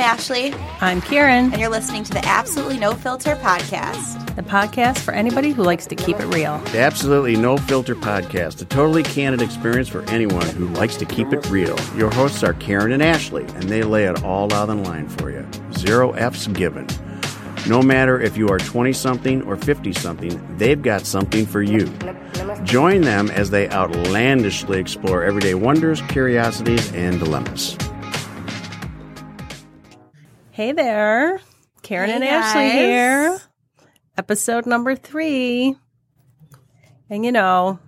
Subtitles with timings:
[0.00, 4.16] Ashley, I'm Karen, and you're listening to the Absolutely No Filter podcast.
[4.36, 6.58] the podcast for anybody who likes to keep it real.
[6.72, 11.32] The Absolutely No Filter Podcast, a totally candid experience for anyone who likes to keep
[11.32, 11.76] it real.
[11.96, 15.08] Your hosts are Karen and Ashley, and they lay it all out on the line
[15.08, 15.46] for you.
[15.74, 16.86] Zero F's given.
[17.68, 21.92] No matter if you are 20 something or 50 something, they've got something for you.
[22.64, 27.76] Join them as they outlandishly explore everyday wonders, curiosities, and dilemmas.
[30.60, 31.40] Hey there,
[31.80, 33.40] Karen Hey, and Ashley here.
[34.18, 35.74] Episode number three.
[37.08, 37.78] And you know,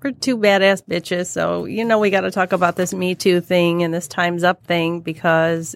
[0.00, 3.40] we're two badass bitches, so you know we got to talk about this Me Too
[3.40, 5.74] thing and this Time's Up thing because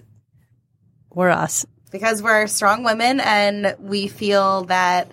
[1.11, 1.65] we're us.
[1.91, 5.11] Because we're strong women and we feel that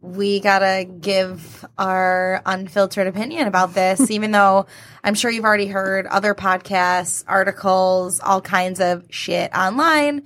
[0.00, 4.66] we gotta give our unfiltered opinion about this, even though
[5.02, 10.22] I'm sure you've already heard other podcasts, articles, all kinds of shit online.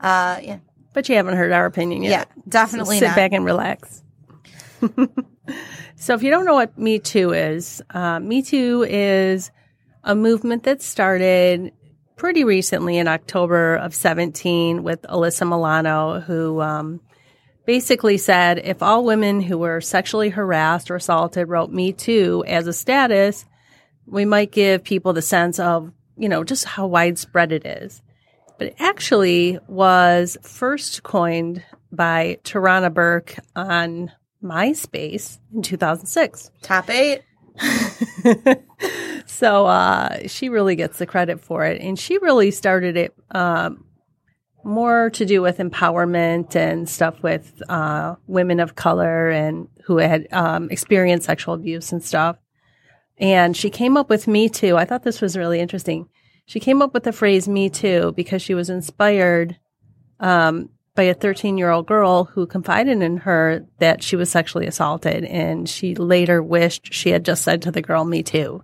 [0.00, 0.58] Uh, yeah,
[0.92, 2.10] But you haven't heard our opinion yet.
[2.10, 3.16] yeah, definitely So sit not.
[3.16, 4.02] back and relax.
[5.96, 9.50] so, if you don't know what Me Too is, uh, Me Too is
[10.04, 11.72] a movement that started
[12.16, 17.00] pretty recently in October of 17 with Alyssa Milano, who um,
[17.66, 22.66] basically said if all women who were sexually harassed or assaulted wrote Me Too as
[22.66, 23.44] a status,
[24.06, 28.00] we might give people the sense of, you know, just how widespread it is.
[28.58, 36.50] But it actually was first coined by Tarana Burke on MySpace in 2006.
[36.62, 37.22] Top eight.
[39.26, 41.80] So uh, she really gets the credit for it.
[41.82, 43.84] And she really started it um,
[44.66, 50.26] more to do with empowerment and stuff with uh, women of color and who had
[50.32, 52.36] um, experienced sexual abuse and stuff.
[53.18, 54.76] And she came up with Me Too.
[54.76, 56.08] I thought this was really interesting.
[56.46, 59.56] She came up with the phrase Me Too because she was inspired
[60.20, 64.66] um, by a 13 year old girl who confided in her that she was sexually
[64.66, 65.24] assaulted.
[65.24, 68.62] And she later wished she had just said to the girl, Me Too,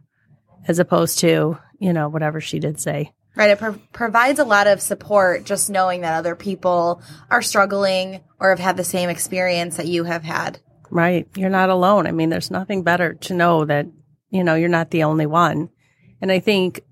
[0.67, 3.13] as opposed to, you know, whatever she did say.
[3.35, 3.51] Right.
[3.51, 8.51] It pro- provides a lot of support just knowing that other people are struggling or
[8.51, 10.59] have had the same experience that you have had.
[10.91, 11.27] Right.
[11.35, 12.07] You're not alone.
[12.07, 13.87] I mean, there's nothing better to know that,
[14.29, 15.71] you know, you're not the only one.
[16.21, 16.83] And I think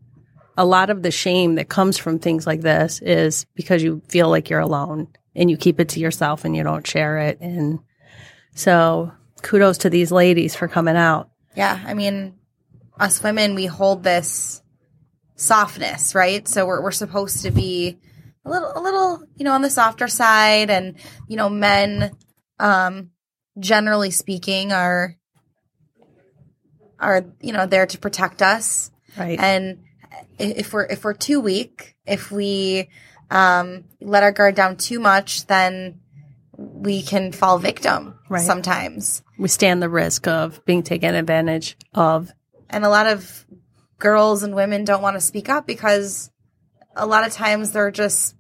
[0.57, 4.31] a lot of the shame that comes from things like this is because you feel
[4.31, 7.39] like you're alone and you keep it to yourself and you don't share it.
[7.41, 7.81] And
[8.55, 9.13] so
[9.43, 11.29] kudos to these ladies for coming out.
[11.55, 11.79] Yeah.
[11.85, 12.35] I mean,
[12.99, 14.63] us women, we hold this
[15.41, 16.47] softness, right?
[16.47, 17.99] So we're, we're supposed to be
[18.45, 20.71] a little, a little, you know, on the softer side.
[20.71, 20.97] And,
[21.29, 22.13] you know, men,
[22.59, 23.11] um,
[23.59, 25.17] generally speaking are,
[26.99, 28.91] are, you know, there to protect us.
[29.17, 29.39] Right.
[29.41, 29.83] And
[30.39, 32.89] if we're if we're too weak, if we
[33.31, 36.01] um, let our guard down too much, then
[36.57, 38.45] we can fall victim Right.
[38.45, 39.23] sometimes.
[39.39, 42.31] we stand the risk of being taken advantage of.
[42.69, 43.47] And a lot of
[44.01, 46.31] girls and women don't want to speak up because
[46.97, 48.35] a lot of times they're just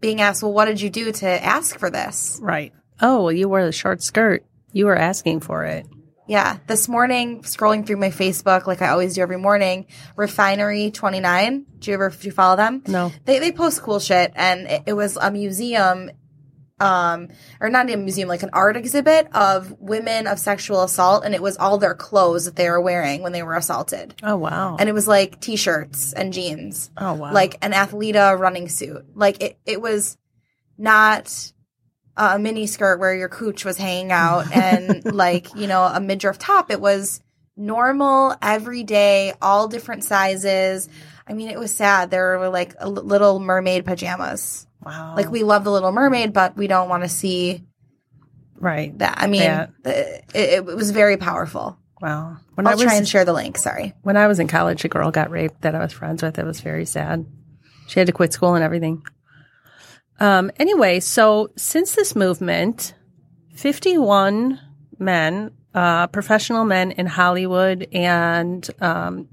[0.00, 2.72] being asked, "Well, what did you do to ask for this?" Right.
[3.00, 4.44] Oh, well, you wore the short skirt.
[4.72, 5.86] You were asking for it.
[6.28, 11.66] Yeah, this morning scrolling through my Facebook like I always do every morning, Refinery 29.
[11.78, 12.82] Do you ever do you follow them?
[12.86, 13.12] No.
[13.24, 16.10] They they post cool shit and it, it was a museum
[16.78, 17.28] um
[17.60, 21.40] or not a museum like an art exhibit of women of sexual assault and it
[21.40, 24.14] was all their clothes that they were wearing when they were assaulted.
[24.22, 24.76] Oh, wow.
[24.78, 26.90] And it was like t-shirts and jeans.
[26.98, 27.32] oh, wow.
[27.32, 29.06] Like an athleta running suit.
[29.14, 30.18] Like it it was
[30.76, 31.52] not
[32.16, 36.38] a mini skirt where your cooch was hanging out and like, you know, a midriff
[36.38, 36.70] top.
[36.70, 37.20] It was
[37.56, 40.88] normal, everyday, all different sizes.
[41.26, 42.10] I mean, it was sad.
[42.10, 44.65] There were like a little mermaid pajamas.
[44.86, 45.14] Wow.
[45.16, 47.64] Like we love the Little Mermaid, but we don't want to see
[48.54, 48.96] right.
[48.98, 49.18] that.
[49.18, 49.42] I mean,
[49.82, 51.76] the, it, it was very powerful.
[52.00, 52.36] Wow.
[52.54, 53.58] When I'll I was try and share the link.
[53.58, 53.94] Sorry.
[54.02, 56.38] when I was in college, a girl got raped that I was friends with.
[56.38, 57.26] It was very sad.
[57.88, 59.02] She had to quit school and everything.
[60.18, 62.94] Um, anyway, so since this movement,
[63.54, 64.60] 51
[64.98, 69.28] men, uh, professional men in Hollywood and um,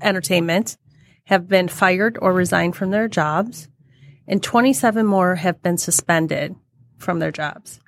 [0.00, 0.76] entertainment
[1.24, 3.68] have been fired or resigned from their jobs,
[4.28, 6.54] and 27 more have been suspended
[6.98, 7.80] from their jobs.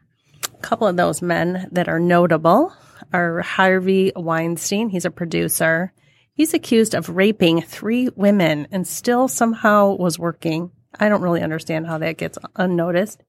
[0.53, 2.73] A couple of those men that are notable
[3.13, 4.89] are Harvey Weinstein.
[4.89, 5.93] He's a producer.
[6.35, 10.71] He's accused of raping three women and still somehow was working.
[10.99, 13.23] I don't really understand how that gets unnoticed.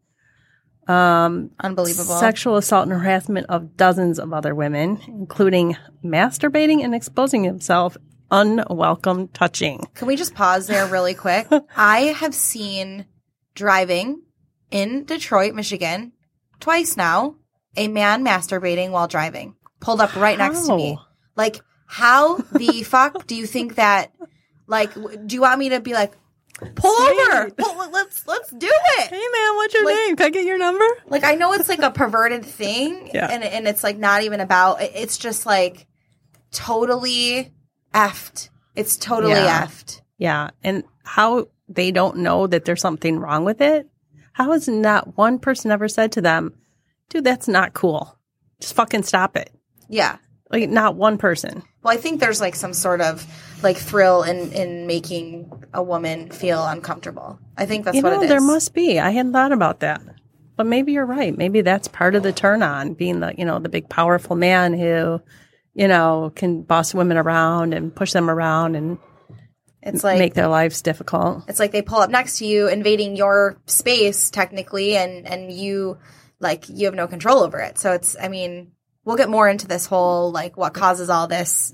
[0.88, 2.16] Um, Unbelievable.
[2.16, 7.98] Sexual assault and harassment of dozens of other women, including masturbating and exposing himself
[8.32, 9.86] unwelcome touching.
[9.94, 11.48] Can we just pause there really quick?
[11.76, 13.06] I have seen
[13.54, 14.22] driving
[14.72, 16.14] in Detroit, Michigan,
[16.60, 17.36] twice now,
[17.76, 20.98] a man masturbating while driving, pulled up right next to me.
[21.36, 24.12] Like, how the fuck do you think that?
[24.68, 26.14] Like, do you want me to be like,
[26.76, 29.08] pull over, pull, let's let's do it?
[29.10, 30.16] Hey man, what's your Like- name?
[30.16, 30.86] Can I get your number?
[31.08, 33.28] Like, I know it's like a perverted thing, Yeah.
[33.30, 34.82] and and it's like not even about.
[34.82, 35.88] It's just like
[36.52, 37.54] totally
[37.94, 38.50] effed.
[38.76, 39.66] It's totally Yeah.
[39.66, 40.02] effed.
[40.18, 40.50] Yeah.
[40.64, 43.88] And how they don't know that there's something wrong with it.
[44.34, 46.54] How has not one person ever said to them,
[47.10, 48.18] dude, that's not cool.
[48.60, 49.52] Just fucking stop it.
[49.90, 50.18] Yeah.
[50.50, 51.64] Like not one person.
[51.84, 53.26] Well, I think there's like some sort of
[53.64, 57.40] like thrill in in making a woman feel uncomfortable.
[57.58, 58.30] I think that's you what know, it is.
[58.30, 59.00] there must be.
[59.00, 60.02] I hadn't thought about that.
[60.58, 61.36] But maybe you're right.
[61.36, 64.74] Maybe that's part of the turn on, being the, you know, the big powerful man
[64.78, 65.22] who,
[65.74, 68.98] you know, can boss women around and push them around and
[69.82, 71.44] it's like make their lives difficult.
[71.48, 75.98] it's like they pull up next to you, invading your space technically, and and you
[76.40, 77.80] like you have no control over it.
[77.80, 78.74] So it's I mean
[79.06, 81.74] we'll get more into this whole like what causes all this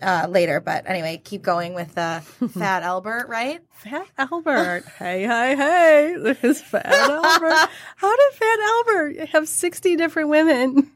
[0.00, 0.60] uh, later.
[0.60, 2.20] But anyway, keep going with uh,
[2.50, 3.60] Fat Albert, right?
[3.70, 4.84] Fat Albert.
[4.98, 6.16] hey, hey, hey.
[6.18, 7.70] There's Fat Albert.
[7.96, 10.92] How did Fat Albert have 60 different women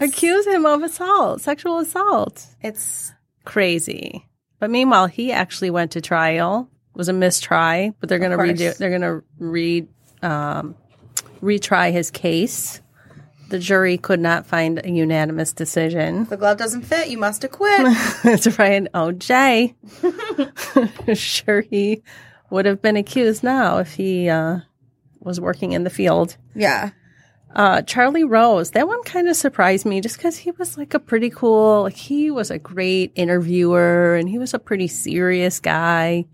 [0.00, 2.46] accuse him of assault, sexual assault?
[2.62, 3.12] it's
[3.44, 4.26] Crazy.
[4.58, 6.68] But meanwhile, he actually went to trial.
[6.94, 8.76] It was a mistry, but they're going to redo.
[8.76, 9.86] They're going to re
[10.20, 10.74] um,
[11.40, 12.82] retry his case.
[13.48, 16.24] The jury could not find a unanimous decision.
[16.24, 17.08] the glove doesn't fit.
[17.08, 17.80] You must acquit.
[18.22, 18.86] That's right.
[18.92, 19.74] Oh, Jay.
[21.14, 22.02] sure, he
[22.50, 24.58] would have been accused now if he uh,
[25.20, 26.36] was working in the field.
[26.54, 26.90] yeah.
[27.54, 30.98] Uh, Charlie Rose, that one kind of surprised me just because he was like a
[30.98, 36.26] pretty cool, like he was a great interviewer and he was a pretty serious guy.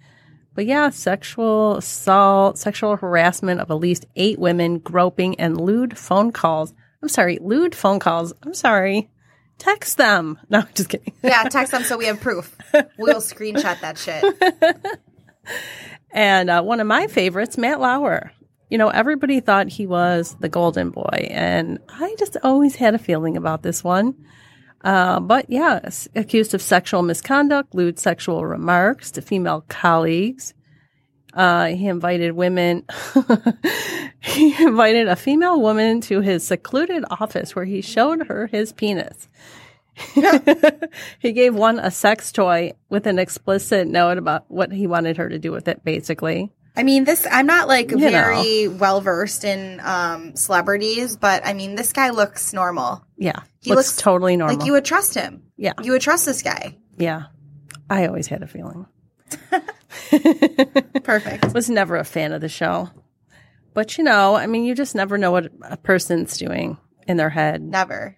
[0.55, 6.31] But yeah, sexual assault, sexual harassment of at least eight women, groping, and lewd phone
[6.33, 6.75] calls.
[7.03, 8.33] I'm sorry, lewd phone calls.
[8.43, 9.11] I'm sorry.
[9.59, 10.39] Text them.
[10.51, 11.15] No, just kidding.
[11.23, 12.57] Yeah, text them so we have proof.
[12.99, 14.25] We'll screenshot that shit.
[16.15, 18.31] And uh, one of my favorites, Matt Lauer.
[18.75, 22.99] You know, everybody thought he was the golden boy, and I just always had a
[22.99, 24.17] feeling about this one.
[24.82, 30.55] Uh, but yes, accused of sexual misconduct, lewd sexual remarks to female colleagues.
[31.32, 32.85] Uh, he invited women.
[34.21, 39.29] he invited a female woman to his secluded office where he showed her his penis.
[41.20, 45.29] he gave one a sex toy with an explicit note about what he wanted her
[45.29, 46.50] to do with it, basically.
[46.76, 51.53] I mean, this, I'm not like You very well versed in um, celebrities, but I
[51.53, 53.05] mean, this guy looks normal.
[53.17, 53.41] Yeah.
[53.61, 54.56] He looks, looks totally normal.
[54.56, 55.44] Like you would trust him.
[55.56, 55.75] yeah.
[55.82, 56.76] You would trust this guy.
[56.97, 57.25] Yeah.
[57.88, 58.87] I always had a feeling.
[61.05, 61.55] Perfect.
[61.55, 62.91] Was never a fan of the show.
[63.73, 67.31] But you know, I mean, you just never know what a person's doing in their
[67.31, 67.62] head.
[67.62, 68.17] Never.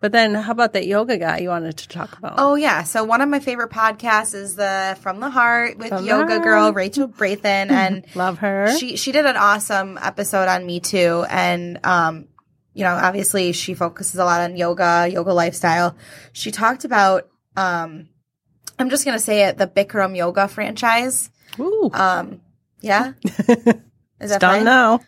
[0.00, 2.34] But then how about that yoga guy you wanted to talk about?
[2.38, 2.82] Oh yeah.
[2.82, 6.42] So one of my favorite podcasts is the From the Heart with From yoga Heart.
[6.42, 8.76] girl Rachel Brathen, and Love her.
[8.78, 12.28] she she did an awesome episode on Me Too, and um,
[12.74, 15.96] you know, obviously she focuses a lot on yoga, yoga lifestyle.
[16.32, 18.10] She talked about um,
[18.78, 21.30] I'm just gonna say it, the Bikram Yoga franchise.
[21.58, 21.90] Ooh.
[21.94, 22.42] Um,
[22.82, 24.64] yeah, is that Done fine?
[24.64, 25.00] now.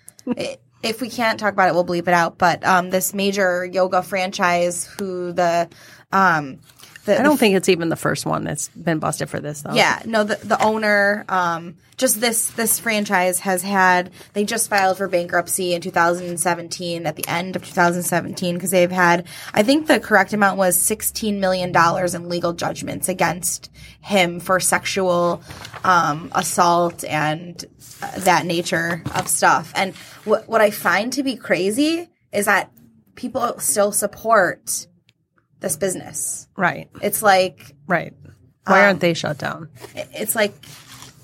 [0.83, 2.39] If we can't talk about it, we'll bleep it out.
[2.39, 5.69] But um, this major yoga franchise, who the
[6.13, 6.61] um,
[7.09, 9.73] the, I don't think it's even the first one that's been busted for this though.
[9.73, 14.13] yeah, no, the the owner, um, just this this franchise has had.
[14.35, 19.27] They just filed for bankruptcy in 2017, at the end of 2017, because they've had.
[19.55, 24.61] I think the correct amount was 16 million dollars in legal judgments against him for
[24.61, 25.43] sexual
[25.85, 27.65] um, assault and
[28.03, 29.73] uh, that nature of stuff.
[29.75, 32.71] And what what I find to be crazy is that
[33.15, 34.87] people still support
[35.61, 36.49] this business.
[36.57, 36.89] Right.
[37.03, 38.15] It's like Right.
[38.67, 39.69] Why Um, aren't they shut down?
[39.95, 40.53] it's like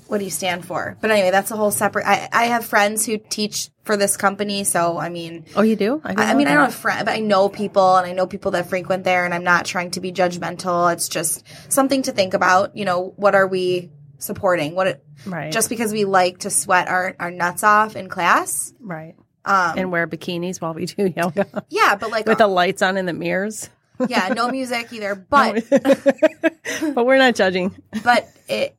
[0.07, 3.07] what do you stand for but anyway that's a whole separate i, I have friends
[3.07, 5.99] who teach for this company so i mean Oh, you do?
[6.05, 8.51] I, I mean, I don't have friends, but I know people, and I know people
[8.51, 10.93] that frequent there, and I'm not trying to be judgmental.
[10.93, 12.75] It's just something to think about.
[12.77, 13.89] You know, what are we
[14.19, 14.75] supporting?
[14.75, 15.51] What it, Right.
[15.51, 18.73] just because we like to sweat our, our nuts off in class?
[18.79, 19.15] right.
[19.43, 22.97] Um, And wear bikinis while we do yoga yeah, but like, with the lights on
[22.97, 23.69] in the mirrors.
[24.07, 25.15] Yeah, no music either.
[25.15, 27.75] But but we're not judging.
[28.03, 28.75] but it,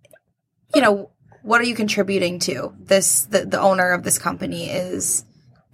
[0.74, 1.10] you know,
[1.42, 2.74] what are you contributing to?
[2.78, 5.24] This the the owner of this company is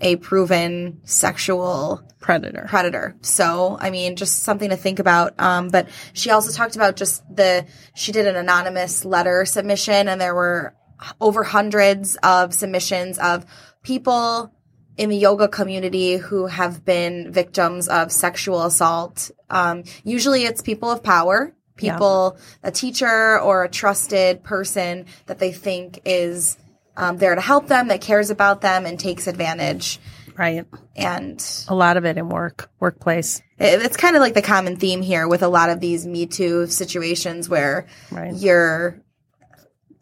[0.02, 2.66] a proven sexual Predator.
[2.68, 3.16] predator.
[3.22, 5.38] So, I mean, just something to think about.
[5.40, 10.20] Um, but she also talked about just the, she did an anonymous letter submission and
[10.20, 10.74] there were
[11.20, 13.44] over hundreds of submissions of
[13.82, 14.52] people
[14.96, 19.30] in the yoga community who have been victims of sexual assault.
[19.50, 25.52] Um, usually it's people of power, people, a teacher or a trusted person that they
[25.52, 26.58] think is
[26.96, 29.98] um, there to help them, that cares about them and takes advantage.
[30.36, 30.66] right.
[30.94, 33.40] And A lot of it in work, workplace.
[33.58, 36.26] it- it's kind of like the common theme here with a lot of these Me
[36.26, 38.34] Too situations where Right.
[38.34, 39.00] you're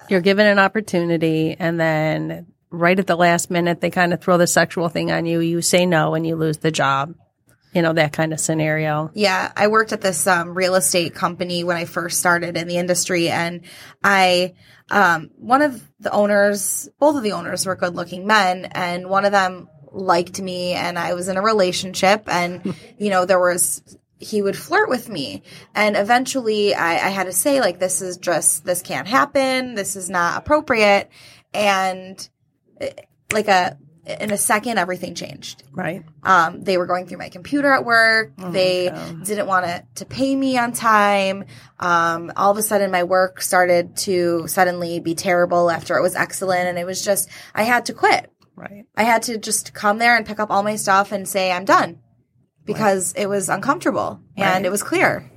[0.09, 4.39] You're given an opportunity and then right at the last minute they kind of throw
[4.39, 5.41] the sexual thing on you.
[5.41, 7.15] You say no and you lose the job.
[7.73, 9.13] You know, that kind of scenario.
[9.15, 12.79] Yeah, I worked at this um, real estate company when I first started in the
[12.79, 13.61] industry, and
[14.03, 14.55] I,
[14.91, 19.25] um, one of the owners, both of the owners were good looking men, and one
[19.25, 23.85] of them liked me, and I was in a relationship, and, you know, there was,
[24.19, 28.17] he would flirt with me, and eventually I, I had to say, like, this is
[28.17, 31.09] just, this can't happen, this is not appropriate,
[31.55, 32.29] and
[33.33, 35.63] like a, in a second, everything changed.
[35.73, 36.03] Right.
[36.23, 38.33] Um, they were going through my computer at work.
[38.37, 38.91] they
[39.25, 41.45] didn't want to, to pay me on time.
[41.79, 46.17] Um, all of a sudden my work started to suddenly be terrible after it was
[46.17, 46.67] excellent.
[46.67, 48.33] And it was just, I had to quit.
[48.57, 48.85] Right.
[48.97, 51.65] I had to just come there and pick up all my stuff and say, I'm
[51.65, 52.01] done
[52.65, 54.65] because it was uncomfortable and Right.
[54.67, 55.31] it was clear.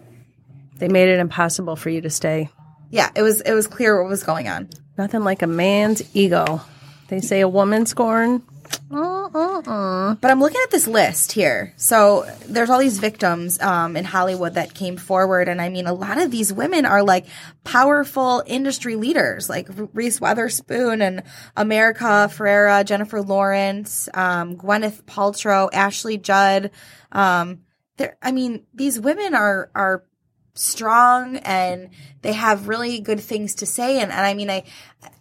[0.77, 2.49] They made it impossible for you to stay.
[2.89, 4.69] Yeah, it was, it was clear what was going on.
[4.97, 6.61] Nothing like a man's ego.
[7.13, 8.41] They say a woman scorn.
[8.91, 10.15] Uh-uh-uh.
[10.15, 11.73] But I'm looking at this list here.
[11.77, 15.93] So there's all these victims um, in Hollywood that came forward, and I mean, a
[15.93, 17.27] lot of these women are like
[17.63, 21.21] powerful industry leaders, like Reese Witherspoon and
[21.55, 26.71] America Ferrera, Jennifer Lawrence, um, Gwyneth Paltrow, Ashley Judd.
[27.11, 27.59] Um,
[28.23, 30.03] I mean, these women are are
[30.53, 31.89] strong and
[32.21, 33.99] they have really good things to say.
[33.99, 34.63] And, and I mean, I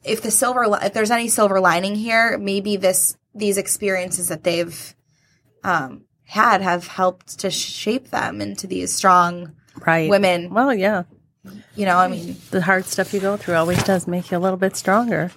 [0.04, 4.44] if the silver li- if there's any silver lining here, maybe this these experiences that
[4.44, 4.94] they've
[5.64, 9.52] um, had have helped to shape them into these strong
[9.86, 10.10] Right.
[10.10, 10.52] women.
[10.52, 11.04] Well, yeah.
[11.74, 14.38] You know, I mean, The hard stuff you go through always does make you a
[14.38, 15.32] little bit stronger.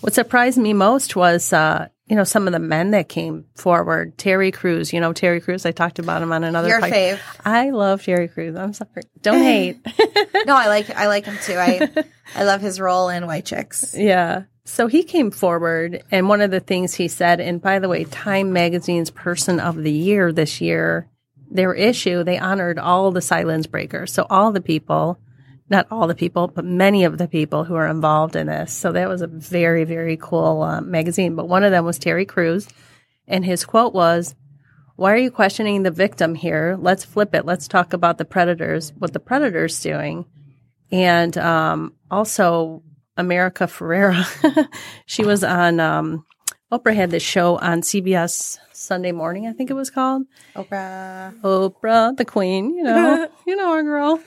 [0.00, 4.18] What surprised me most was, uh, you know, some of the men that came forward.
[4.18, 5.64] Terry Crews, you know, Terry Crews.
[5.64, 6.68] I talked about him on another.
[6.68, 7.20] Your pod- fave.
[7.44, 8.56] I love Terry Crews.
[8.56, 9.02] I'm sorry.
[9.20, 9.78] Don't hate.
[10.46, 11.54] no, I like I like him too.
[11.56, 11.88] I
[12.34, 13.94] I love his role in White Chicks.
[13.96, 14.44] Yeah.
[14.64, 18.04] So he came forward, and one of the things he said, and by the way,
[18.04, 21.08] Time Magazine's Person of the Year this year,
[21.50, 24.12] their issue, they honored all the silence breakers.
[24.12, 25.18] So all the people,
[25.72, 28.72] not all the people, but many of the people who are involved in this.
[28.72, 31.34] So that was a very, very cool uh, magazine.
[31.34, 32.68] But one of them was Terry Crews,
[33.26, 34.36] and his quote was,
[34.96, 36.76] why are you questioning the victim here?
[36.78, 37.46] Let's flip it.
[37.46, 40.26] Let's talk about the predators, what the predator's doing.
[40.92, 42.82] And um, also,
[43.16, 44.68] America Ferrera,
[45.06, 46.26] she was on, um,
[46.70, 50.24] Oprah had this show on CBS Sunday morning, I think it was called.
[50.54, 51.40] Oprah.
[51.40, 54.20] Oprah, the queen, you know, you know our girl.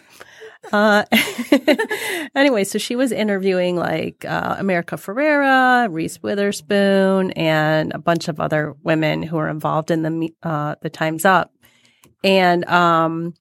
[0.72, 1.04] Uh,
[2.36, 8.40] anyway, so she was interviewing like uh, America Ferrera, Reese Witherspoon, and a bunch of
[8.40, 11.54] other women who are involved in the uh, the Times Up,
[12.24, 13.34] and um,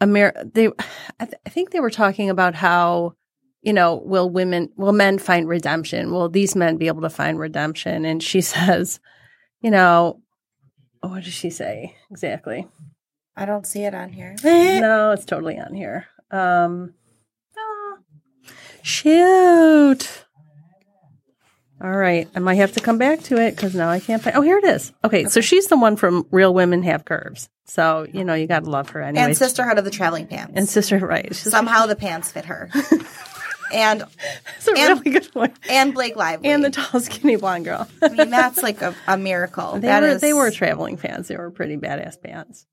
[0.00, 0.68] Amer- they,
[1.20, 3.14] I, th- I think they were talking about how
[3.62, 6.12] you know will women will men find redemption?
[6.12, 8.04] Will these men be able to find redemption?
[8.04, 9.00] And she says,
[9.60, 10.22] you know,
[11.00, 12.66] what did she say exactly?
[13.40, 14.34] I don't see it on here.
[14.44, 16.06] no, it's totally on here.
[16.30, 16.94] Um,
[17.56, 17.96] ah,
[18.82, 20.24] shoot.
[21.80, 24.34] All right, I might have to come back to it because now I can't find.
[24.36, 24.92] Oh, here it is.
[25.04, 27.48] Okay, so she's the one from Real Women Have Curves.
[27.66, 29.26] So you know you got to love her anyway.
[29.26, 30.52] And Sisterhood of the Traveling Pants.
[30.56, 31.32] and sister, right?
[31.36, 32.68] Somehow the pants fit her.
[33.72, 35.52] and That's a and- really good one.
[35.68, 36.48] and Blake Lively.
[36.48, 37.86] And the tall, skinny blonde girl.
[38.02, 39.74] I mean, that's like a, a miracle.
[39.74, 41.28] They That were is- they were traveling fans.
[41.28, 42.66] They were pretty badass bands.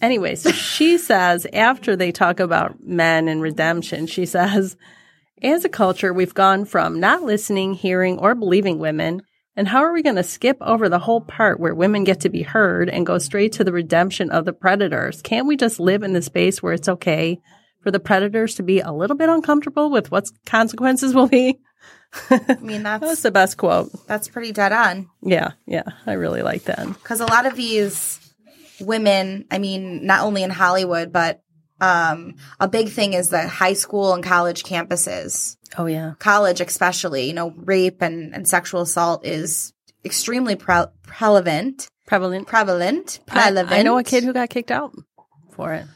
[0.00, 4.76] Anyway, so she says after they talk about men and redemption, she says,
[5.42, 9.22] as a culture, we've gone from not listening, hearing, or believing women.
[9.56, 12.28] And how are we going to skip over the whole part where women get to
[12.28, 15.20] be heard and go straight to the redemption of the predators?
[15.22, 17.40] Can't we just live in the space where it's okay
[17.80, 21.58] for the predators to be a little bit uncomfortable with what consequences will be?
[22.30, 23.90] I mean, That's that's the best quote.
[24.06, 25.08] that's pretty dead on.
[25.22, 26.86] Yeah, yeah, I really like that.
[26.86, 28.18] because a lot of these
[28.80, 31.42] women, I mean, not only in Hollywood, but
[31.80, 35.56] um, a big thing is the high school and college campuses.
[35.76, 39.72] Oh yeah, College, especially, you know, rape and, and sexual assault is
[40.04, 41.88] extremely pre- prevalent.
[42.06, 42.46] Prevalent.
[42.46, 43.20] Prevalent.
[43.28, 43.70] I, Prevalent.
[43.70, 44.94] I know a kid who got kicked out
[45.50, 45.86] for it.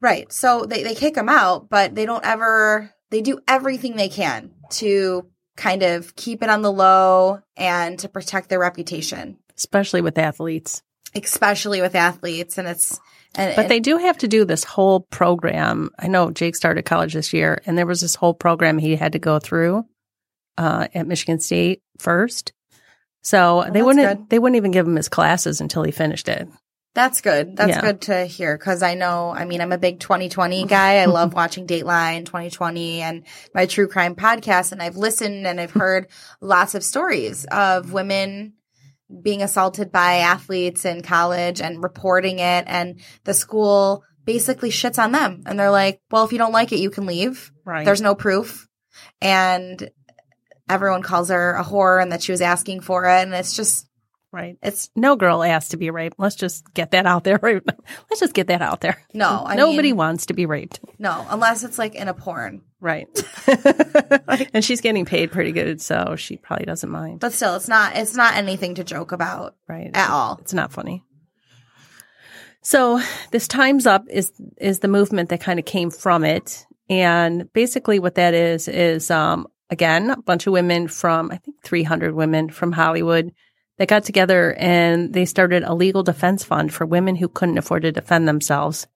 [0.00, 0.32] Right.
[0.32, 4.50] So they, they kick them out, but they don't ever, they do everything they can
[4.70, 10.18] to kind of keep it on the low and to protect their reputation, especially with
[10.18, 10.82] athletes.
[11.14, 12.58] Especially with athletes.
[12.58, 13.00] And it's,
[13.34, 15.90] and, But they do have to do this whole program.
[15.98, 19.12] I know Jake started college this year, and there was this whole program he had
[19.12, 19.84] to go through
[20.58, 22.52] uh, at Michigan State first.
[23.22, 24.30] So they wouldn't good.
[24.30, 26.48] they wouldn't even give him his classes until he finished it.
[26.94, 27.56] That's good.
[27.56, 27.80] That's Yeah.
[27.80, 30.96] good to hear because I know, I mean, I'm a big 2020 guy.
[30.98, 33.22] I love watching Dateline 2020 and
[33.54, 34.72] my true crime podcast.
[34.72, 36.08] And I've listened and I've heard
[36.42, 38.54] lots of stories of women
[39.20, 42.64] being assaulted by athletes in college and reporting it.
[42.66, 45.42] And the school basically shits on them.
[45.46, 47.52] And they're like, well, if you don't like it, you can leave.
[47.64, 47.84] Right.
[47.84, 48.68] There's no proof.
[49.20, 49.90] And
[50.68, 53.22] everyone calls her a whore and that she was asking for it.
[53.22, 53.88] And it's just,
[54.32, 54.56] right.
[54.62, 56.16] it's No girl asked to be raped.
[56.18, 57.38] Let's just get that out there.
[57.42, 57.62] Right.
[58.10, 59.00] Let's just get that out there.
[59.14, 60.80] no, I Nobody mean, wants to be raped.
[60.98, 62.62] no, unless it's like in a porn.
[62.80, 63.06] Right.
[64.52, 67.20] and she's getting paid pretty good, so she probably doesn't mind.
[67.20, 69.90] But still, it's not it's not anything to joke about Right.
[69.94, 70.38] at all.
[70.40, 71.04] It's not funny.
[72.62, 73.00] So
[73.32, 77.98] this time's up is is the movement that kind of came from it, and basically
[77.98, 82.50] what that is is um, again a bunch of women from I think 300 women
[82.50, 83.32] from Hollywood
[83.82, 87.82] that got together and they started a legal defense fund for women who couldn't afford
[87.82, 88.86] to defend themselves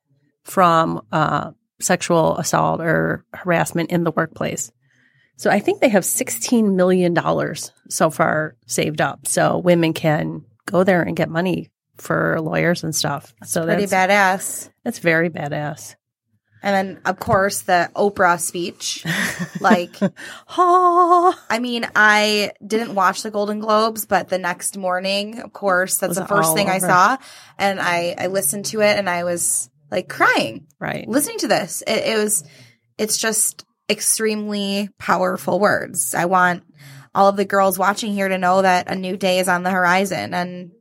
[0.45, 1.50] from uh,
[1.81, 4.71] sexual assault or harassment in the workplace.
[5.38, 10.45] So I think they have 16 million dollars so far saved up, so women can
[10.66, 13.35] go there and get money for lawyers and stuff.
[13.43, 14.71] so Pretty that's badass.
[14.85, 15.97] that's very badass.
[16.66, 19.06] And then of course the Oprah speech.
[19.61, 19.94] like
[20.58, 25.99] Oh, I mean, I didn't watch the Golden Globes, but the next morning, of course,
[25.99, 27.18] that's Was the first thing I saw.
[27.56, 31.08] And I I listened to it and I was like crying right.
[31.08, 31.85] listening to this.
[31.87, 32.42] It, it was
[32.99, 36.16] it's just extremely powerful words.
[36.16, 36.64] I want
[37.14, 39.70] all of the girls watching here to know that a new day is on the
[39.70, 40.73] horizon and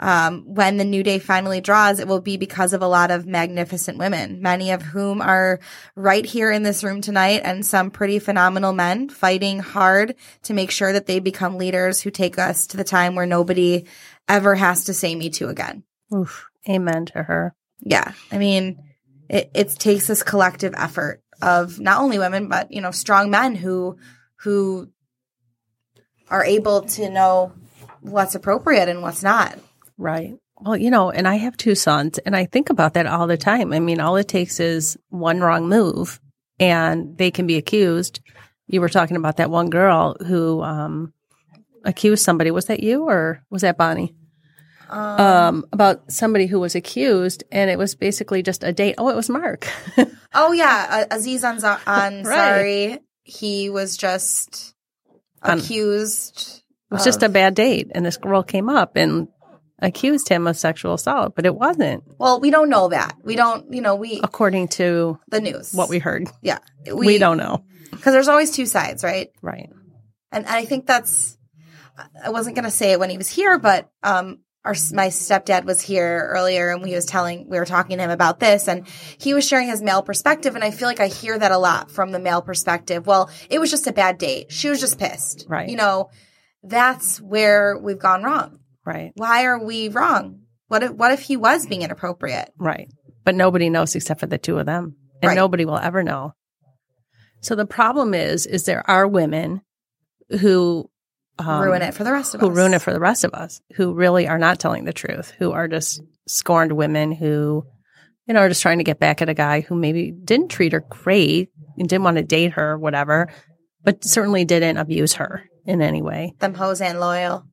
[0.00, 3.26] um, when the new day finally draws, it will be because of a lot of
[3.26, 5.60] magnificent women, many of whom are
[5.94, 10.70] right here in this room tonight, and some pretty phenomenal men fighting hard to make
[10.70, 13.84] sure that they become leaders who take us to the time where nobody
[14.26, 15.84] ever has to say me too again.
[16.14, 16.48] Oof.
[16.68, 17.54] Amen to her.
[17.80, 18.12] Yeah.
[18.32, 18.82] I mean,
[19.28, 23.54] it, it takes this collective effort of not only women, but, you know, strong men
[23.54, 23.98] who,
[24.36, 24.90] who
[26.28, 27.52] are able to know
[28.00, 29.58] what's appropriate and what's not.
[30.00, 30.34] Right.
[30.62, 33.36] Well, you know, and I have two sons, and I think about that all the
[33.36, 33.72] time.
[33.72, 36.20] I mean, all it takes is one wrong move,
[36.58, 38.20] and they can be accused.
[38.66, 41.12] You were talking about that one girl who um,
[41.84, 42.50] accused somebody.
[42.50, 44.14] Was that you or was that Bonnie?
[44.88, 48.94] Um, about somebody who was accused, and it was basically just a date.
[48.98, 49.68] Oh, it was Mark.
[50.32, 52.22] Oh yeah, uh, Aziz Anza- Right.
[52.24, 52.98] Ansari.
[53.24, 54.76] He was just
[55.42, 56.62] accused.
[56.90, 59.26] It was just a bad date, and this girl came up and
[59.82, 63.16] accused him of sexual assault, but it wasn't, Well, we don't know that.
[63.22, 63.72] We don't.
[63.72, 65.72] You know, we according to the news.
[65.72, 66.28] what we heard.
[66.42, 66.58] yeah
[66.92, 69.30] We, don't know, because there's always two sides, right?
[69.42, 69.70] right?
[70.32, 71.36] and I think that's
[72.24, 75.80] I wasn't gonna say it when he was here, but um our my stepdad was
[75.80, 78.86] here earlier and we was telling we were talking to him about this and
[79.18, 81.90] he was sharing his male perspective and I feel like I hear that a lot
[81.90, 83.06] from the male perspective.
[83.06, 84.52] Well, it was just a bad date.
[84.52, 85.46] She was just pissed.
[85.48, 85.68] Right.
[85.70, 86.10] You know,
[86.62, 88.58] that's where we've gone wrong.
[88.90, 90.40] Right, Why are we wrong?
[90.68, 92.50] What if what if he was being inappropriate?
[92.58, 92.88] right.
[93.24, 95.34] But nobody knows except for the two of them, and Right.
[95.36, 96.34] nobody will ever know.
[97.42, 99.60] So the problem is, is there are women
[100.40, 100.90] who
[101.38, 102.50] um, ruin it for the rest of who us.
[102.52, 105.32] Who ruin it for the rest of us, who really are not telling the truth,
[105.38, 107.64] who are just scorned women who,
[108.26, 110.72] you know, are just trying to get back at a guy who maybe didn't treat
[110.72, 113.28] her great and didn't want to date her, whatever,
[113.82, 116.34] but certainly didn't abuse her in any way.
[116.40, 117.44] them hoes and loyal.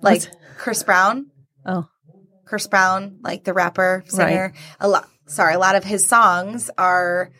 [0.00, 0.22] Like
[0.58, 1.26] Chris Brown.
[1.64, 1.86] Oh,
[2.44, 4.52] Chris Brown, like the rapper singer.
[4.80, 7.30] A lot, sorry, a lot of his songs are.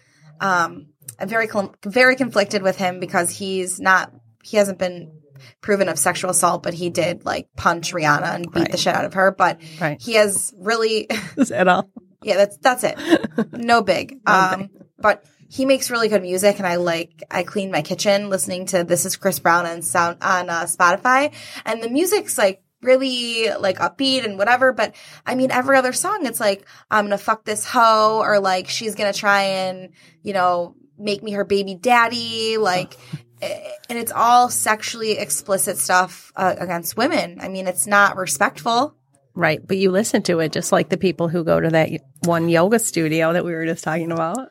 [0.41, 1.49] Um, I'm very
[1.85, 4.13] very conflicted with him because he's not.
[4.45, 5.13] He hasn't been
[5.61, 8.71] proven of sexual assault, but he did like punch Rihanna and beat Right.
[8.73, 9.33] the shit out of her.
[9.33, 10.01] But right.
[10.01, 11.91] he has really, Is that all?
[12.23, 12.99] yeah, that's that's it.
[13.53, 14.19] No big.
[14.27, 17.23] No um, but he makes really good music, and I like.
[17.31, 21.33] I clean my kitchen listening to "This Is Chris Brown" on sound on uh, Spotify,
[21.65, 24.73] and the music's like really like upbeat and whatever.
[24.73, 24.95] But
[25.27, 28.95] I mean, every other song, it's like I'm gonna fuck this hoe, or like she's
[28.95, 29.91] gonna try and
[30.23, 32.57] you know make me her baby daddy.
[32.59, 32.97] Like
[33.43, 37.39] and it's all sexually explicit stuff uh, against women.
[37.41, 38.95] I mean, it's not respectful.
[39.35, 39.65] Right.
[39.65, 41.91] But you listen to it just like the people who go to that
[42.25, 44.51] one yoga studio that we were just talking about.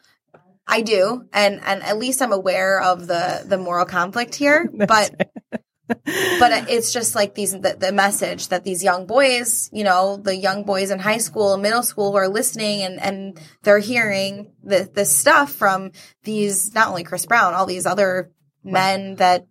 [0.66, 4.70] I do, and and at least I'm aware of the the moral conflict here.
[4.88, 5.30] but
[5.88, 10.36] but it's just like these the, the, message that these young boys, you know, the
[10.36, 14.89] young boys in high school, middle school, who are listening and and they're hearing the
[14.93, 15.91] this stuff from
[16.23, 18.32] these not only Chris Brown, all these other
[18.63, 19.47] men that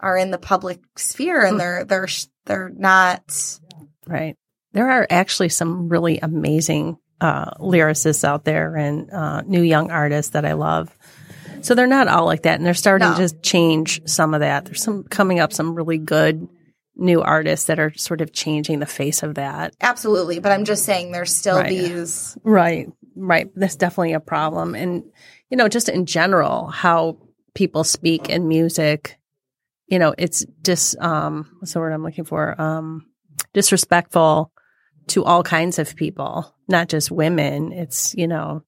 [0.00, 2.08] are in the public sphere, and they're they're
[2.44, 3.58] they're not
[4.06, 4.36] right.
[4.72, 10.32] There are actually some really amazing uh, lyricists out there and uh, new young artists
[10.32, 10.94] that I love.
[11.64, 13.16] So they're not all like that, and they're starting no.
[13.16, 14.66] to change some of that.
[14.66, 16.46] There's some coming up some really good
[16.96, 19.74] new artists that are sort of changing the face of that.
[19.80, 21.68] Absolutely, but I'm just saying there's still right.
[21.68, 23.50] these right, right.
[23.56, 25.04] That's definitely a problem, and
[25.48, 27.18] you know, just in general, how
[27.54, 29.18] people speak in music.
[29.86, 32.60] You know, it's just um, what's the word I'm looking for?
[32.60, 33.06] Um,
[33.52, 34.52] disrespectful
[35.08, 37.72] to all kinds of people, not just women.
[37.72, 38.64] It's, you know,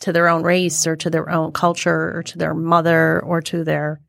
[0.00, 3.64] to their own race or to their own culture or to their mother or to
[3.64, 4.00] their,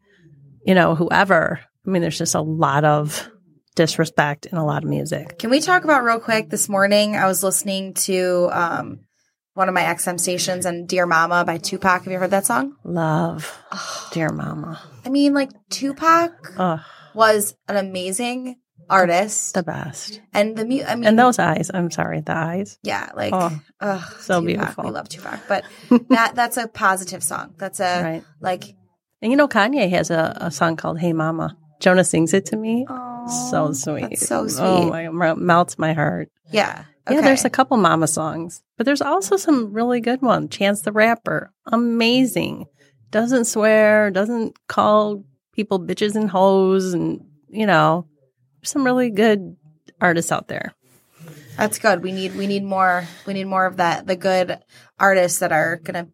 [0.66, 1.60] you know, whoever.
[1.86, 3.30] I mean, there's just a lot of
[3.76, 5.40] disrespect in a lot of music.
[5.40, 7.16] Can we talk about real quick this morning?
[7.16, 9.00] I was listening to um,
[9.54, 12.04] one of my XM stations and Dear Mama by Tupac.
[12.04, 12.76] Have you heard that song?
[12.84, 13.58] Love.
[14.12, 14.82] Dear Mama.
[15.06, 16.54] I mean, like Tupac
[17.14, 18.56] was an amazing
[18.92, 19.54] artist.
[19.54, 20.22] The best.
[20.34, 21.72] And the mu- I mean, and those eyes.
[21.74, 22.78] I'm sorry, the eyes.
[22.84, 24.46] Yeah, like oh, ugh, so Tupac.
[24.46, 24.84] beautiful.
[24.86, 25.64] We love Tupac, but
[26.10, 27.56] that that's a positive song.
[27.58, 28.24] That's a right.
[28.40, 28.76] like.
[29.22, 32.58] And you know, Kanye has a, a song called "Hey Mama." Jonah sings it to
[32.58, 32.86] me.
[32.88, 34.20] Oh, so sweet.
[34.20, 34.64] so oh, sweet.
[34.64, 36.30] Oh my, melts my heart.
[36.52, 36.86] Yeah.
[37.08, 37.16] Okay.
[37.16, 40.56] Yeah, there's a couple mama songs, but there's also some really good ones.
[40.56, 42.68] Chance the Rapper, amazing.
[43.10, 45.24] Doesn't swear, doesn't call
[45.54, 48.08] people bitches and hoes, and you know,
[48.64, 49.56] some really good
[50.00, 50.74] artists out there.
[51.58, 52.02] That's good.
[52.02, 54.08] We need we need more we need more of that.
[54.08, 54.60] The good
[55.00, 56.12] artists that are going to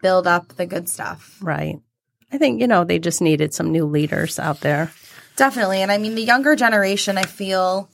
[0.00, 1.38] build up the good stuff.
[1.40, 1.76] Right.
[2.32, 4.92] I think you know they just needed some new leaders out there.
[5.36, 7.18] Definitely, and I mean the younger generation.
[7.18, 7.90] I feel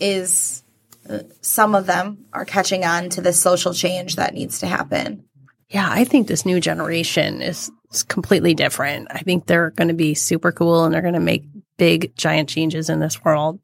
[0.00, 0.62] is
[1.08, 5.24] uh, some of them are catching on to the social change that needs to happen.
[5.68, 9.08] Yeah, I think this new generation is, is completely different.
[9.10, 11.44] I think they're going to be super cool and they're going to make
[11.82, 13.58] big, giant changes in this world.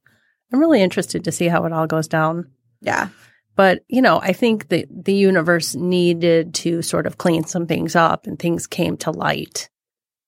[0.53, 2.51] I'm really interested to see how it all goes down.
[2.81, 3.11] Yeah.
[3.55, 7.95] But, you know, I think that the universe needed to sort of clean some things
[7.95, 9.71] up and things came to light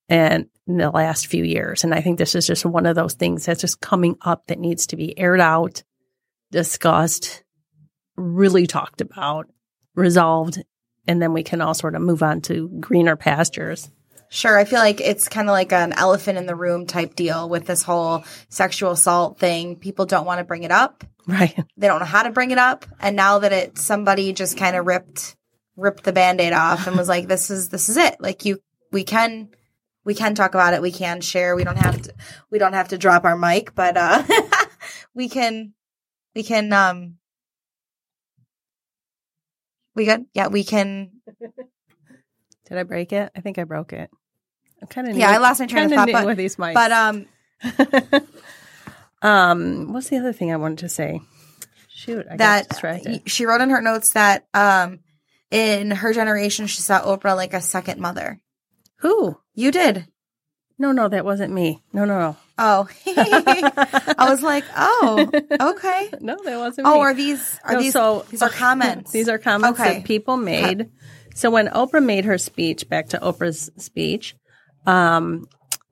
[0.09, 1.83] and in the last few years.
[1.83, 4.61] And I think this is just one of those things that's just coming up that
[4.61, 5.83] needs to be aired out,
[6.53, 7.43] discussed,
[8.17, 9.49] really talked about,
[9.97, 10.63] resolved,
[11.09, 13.91] and then we can all sort of move on to greener pastures.
[14.33, 14.57] Sure.
[14.57, 17.67] I feel like it's kind of like an elephant in the room type deal with
[17.67, 19.75] this whole sexual assault thing.
[19.75, 21.03] People don't want to bring it up.
[21.27, 21.59] Right.
[21.77, 22.87] They don't know how to bring it up.
[23.01, 25.37] And now that it somebody just kind of ripped
[25.77, 28.21] ripped the band-aid off and was like, This is this is it.
[28.21, 28.61] Like you
[28.93, 29.49] we can
[30.05, 31.57] we can talk about it, we can share.
[31.57, 32.15] We don't have to
[32.53, 34.23] we don't have to drop our mic, but uh
[35.15, 35.75] we can
[36.37, 37.17] we can um
[39.97, 40.25] we good?
[40.35, 41.11] Yeah, we can
[42.71, 43.33] Did I break it?
[43.35, 44.09] I think I broke it.
[44.89, 45.31] Kind of yeah.
[45.31, 46.75] I lost my train of thought, but, with these mics.
[46.75, 47.27] But um,
[49.23, 51.21] um, what's the other thing I wanted to say?
[51.89, 55.01] Shoot, I that she wrote in her notes that um,
[55.51, 58.41] in her generation, she saw Oprah like a second mother.
[59.01, 60.07] Who you did?
[60.79, 61.83] No, no, that wasn't me.
[61.93, 62.37] No, no, no.
[62.57, 66.11] Oh, I was like, oh, okay.
[66.21, 66.87] No, that wasn't.
[66.87, 67.01] Oh, me.
[67.01, 69.13] are these are no, these so, these are comments?
[69.13, 69.97] these are comments okay.
[69.97, 70.91] that people made.
[71.35, 74.35] So when Oprah made her speech, back to Oprah's speech,
[74.87, 75.47] um,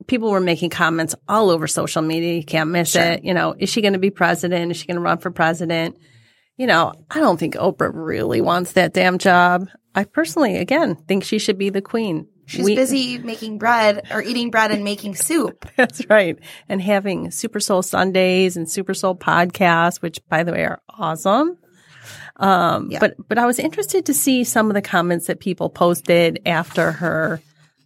[0.07, 2.33] people were making comments all over social media.
[2.33, 3.03] You can't miss sure.
[3.03, 3.23] it.
[3.23, 4.71] You know, is she going to be president?
[4.71, 5.97] Is she going to run for president?
[6.57, 9.69] You know, I don't think Oprah really wants that damn job.
[9.95, 12.27] I personally, again, think she should be the queen.
[12.49, 15.69] She's we, busy making bread or eating bread and making soup.
[15.77, 16.37] That's right.
[16.67, 21.57] And having Super Soul Sundays and Super Soul podcasts, which by the way are awesome.
[22.37, 22.99] Um, yeah.
[22.99, 26.91] but, but I was interested to see some of the comments that people posted after
[26.93, 27.39] her,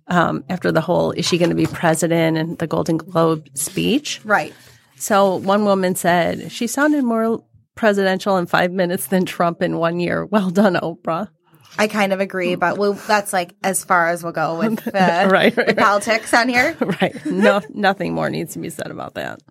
[0.07, 4.21] um, after the whole, is she going to be president and the Golden Globe speech?
[4.23, 4.53] Right.
[4.97, 7.43] So one woman said, she sounded more
[7.75, 10.25] presidential in five minutes than Trump in one year.
[10.33, 11.29] Well done, Oprah.
[11.77, 15.27] I kind of agree, but we'll, that's like as far as we'll go with, uh,
[15.29, 16.77] right, right, with politics on here.
[17.01, 17.25] Right.
[17.25, 19.41] No, nothing more needs to be said about that.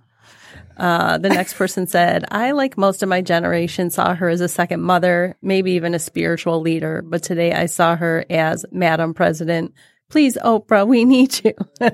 [0.76, 4.48] Uh, the next person said, I, like most of my generation, saw her as a
[4.48, 9.74] second mother, maybe even a spiritual leader, but today I saw her as Madam President.
[10.12, 11.55] Please, Oprah, we need you.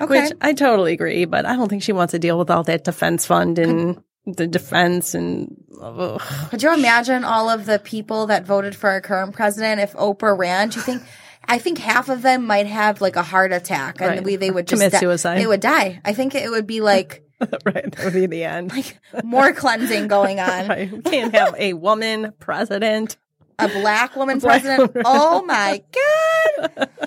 [0.00, 0.06] Okay.
[0.06, 2.84] Which I totally agree, but I don't think she wants to deal with all that
[2.84, 6.22] defense fund and the defense and ugh.
[6.50, 10.38] Could you imagine all of the people that voted for our current president if Oprah
[10.38, 10.68] ran?
[10.68, 11.02] Do you think?
[11.48, 14.22] I think half of them might have like a heart attack, and Right.
[14.24, 15.38] we they would just Commit di- suicide.
[15.38, 16.00] They would die.
[16.04, 17.90] I think it would be like right.
[17.90, 18.70] That would be the end.
[18.70, 20.68] like more cleansing going on.
[20.68, 20.92] Right.
[20.92, 23.16] We can't have a woman president.
[23.60, 24.94] A black woman black president.
[24.94, 25.02] woman.
[25.06, 26.88] Oh my god.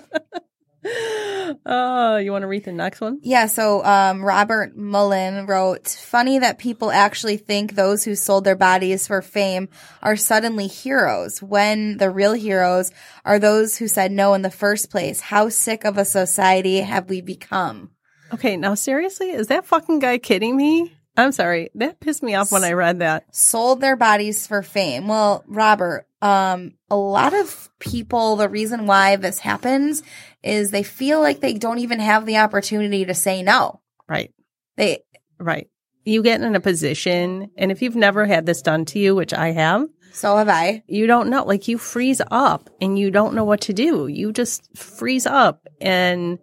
[1.66, 3.20] Oh, you want to read the next one?
[3.22, 8.56] Yeah, so um, Robert Mullen wrote, Funny that people actually think those who sold their
[8.58, 9.70] bodies for fame
[10.02, 12.92] are suddenly heroes when the real heroes
[13.24, 15.22] are those who said no in the first place.
[15.22, 17.92] How sick of a society have we become?
[18.34, 20.94] Okay, now seriously, is that fucking guy kidding me?
[21.16, 21.70] I'm sorry.
[21.76, 23.26] That pissed me off when I read that.
[23.36, 25.08] Sold their bodies for fame.
[25.08, 30.02] Well, Robert, um, a lot of people, the reason why this happens
[30.42, 33.82] is they feel like they don't even have the opportunity to say no.
[34.08, 34.34] Right.
[34.76, 35.04] They,
[35.40, 35.70] Right.
[36.06, 39.34] You get in a position, and if you've never had this done to you, which
[39.34, 40.84] I have, so have I.
[40.88, 41.44] you don't know.
[41.44, 44.08] Like you freeze up and you don't know what to do.
[44.08, 45.66] You just freeze up.
[45.82, 46.40] And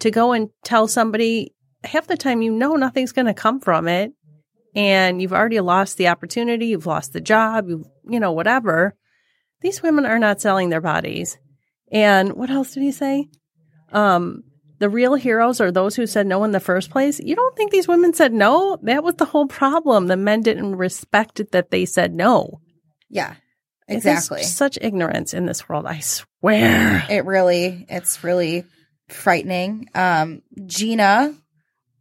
[0.00, 1.54] to go and tell somebody,
[1.84, 4.12] half the time, you know nothing's going to come from it.
[4.74, 6.66] And you've already lost the opportunity.
[6.66, 7.68] You've lost the job.
[7.68, 8.94] You, you know, whatever.
[9.60, 11.38] These women are not selling their bodies.
[11.90, 13.28] And what else did he say?
[13.92, 14.44] Um,
[14.78, 17.20] the real heroes are those who said no in the first place.
[17.20, 18.78] You don't think these women said no?
[18.82, 20.08] That was the whole problem.
[20.08, 22.60] The men didn't respect it that they said no.
[23.08, 23.34] Yeah,
[23.86, 24.42] exactly.
[24.42, 25.86] such ignorance in this world.
[25.86, 27.06] I swear.
[27.10, 28.64] It really, it's really
[29.08, 29.88] frightening.
[29.94, 31.34] Um, Gina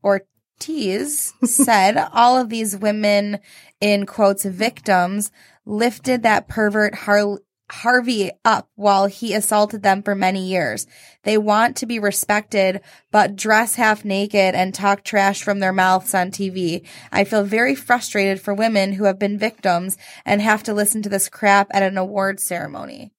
[0.04, 3.40] Ortiz said all of these women,
[3.80, 5.32] in quotes, victims,
[5.66, 7.40] lifted that pervert Har-
[7.72, 10.86] Harvey up while he assaulted them for many years.
[11.24, 16.14] They want to be respected, but dress half naked and talk trash from their mouths
[16.14, 16.86] on TV.
[17.12, 21.10] I feel very frustrated for women who have been victims and have to listen to
[21.10, 23.14] this crap at an award ceremony.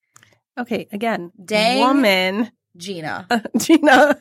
[0.58, 1.78] Okay, again, Dang.
[1.78, 3.26] woman, Gina.
[3.56, 4.20] Gina,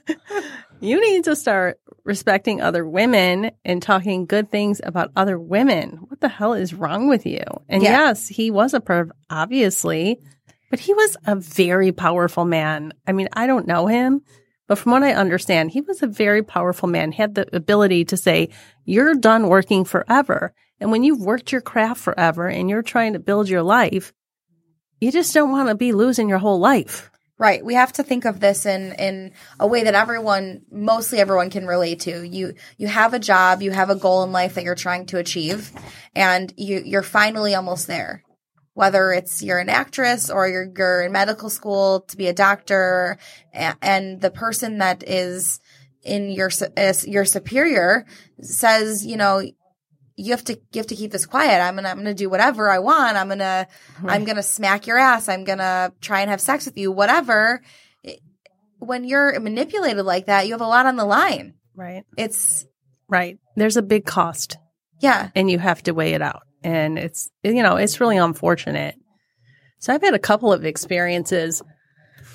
[0.80, 6.00] you need to start respecting other women and talking good things about other women.
[6.08, 7.44] What the hell is wrong with you?
[7.70, 7.92] And Yeah.
[7.92, 10.20] yes, he was a perv, obviously,
[10.70, 12.94] but he was a very powerful man.
[13.06, 14.22] I mean, I don't know him,
[14.68, 18.18] but from what I understand, he was a very powerful man, had the ability to
[18.18, 18.50] say,
[18.86, 20.54] you're done working forever.
[20.80, 24.14] And when you've worked your craft forever and you're trying to build your life,
[25.00, 27.12] you just don't want to be losing your whole life.
[27.42, 27.66] Right.
[27.66, 31.66] We have to think of this in in a way that everyone, mostly everyone can
[31.66, 32.22] relate to.
[32.22, 35.18] You you have a job, you have a goal in life that you're trying to
[35.18, 35.72] achieve,
[36.16, 38.24] and you you're finally almost there.
[38.76, 43.18] Whether it's you're an actress or you're you're in medical school to be a doctor,
[43.56, 45.60] a- and the person that is
[46.04, 48.06] in your as your superior
[48.44, 49.42] says, you know,
[50.22, 51.62] you have to you have to keep this quiet.
[51.62, 53.18] I'm gonna I'm gonna do whatever I want.
[53.18, 53.68] I'm gonna
[54.06, 55.30] I'm gonna smack your ass.
[55.30, 56.92] I'm gonna try and have sex with you.
[56.92, 57.62] Whatever.
[58.80, 61.54] When you're manipulated like that, you have a lot on the line.
[61.76, 62.04] Right.
[62.18, 62.66] It's
[63.08, 63.38] Right.
[63.56, 64.58] There's a big cost
[65.02, 66.44] yeah, and you have to weigh it out.
[66.64, 68.96] And it's, you know, it's really unfortunate.
[69.80, 71.62] So I've had a couple of experiences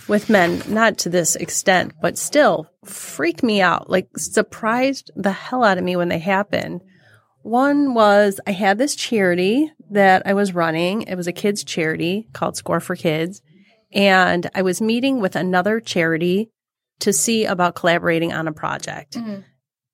[0.08, 5.62] with men, not to this extent, but still freak me out, like surprised the hell
[5.62, 6.80] out of me when they happened.
[7.46, 11.02] One was I had this charity that I was running.
[11.02, 13.40] It was a kids charity called Score for Kids.
[13.92, 16.50] And I was meeting with another charity
[16.98, 19.16] to see about collaborating on a project.
[19.16, 19.44] Mhm.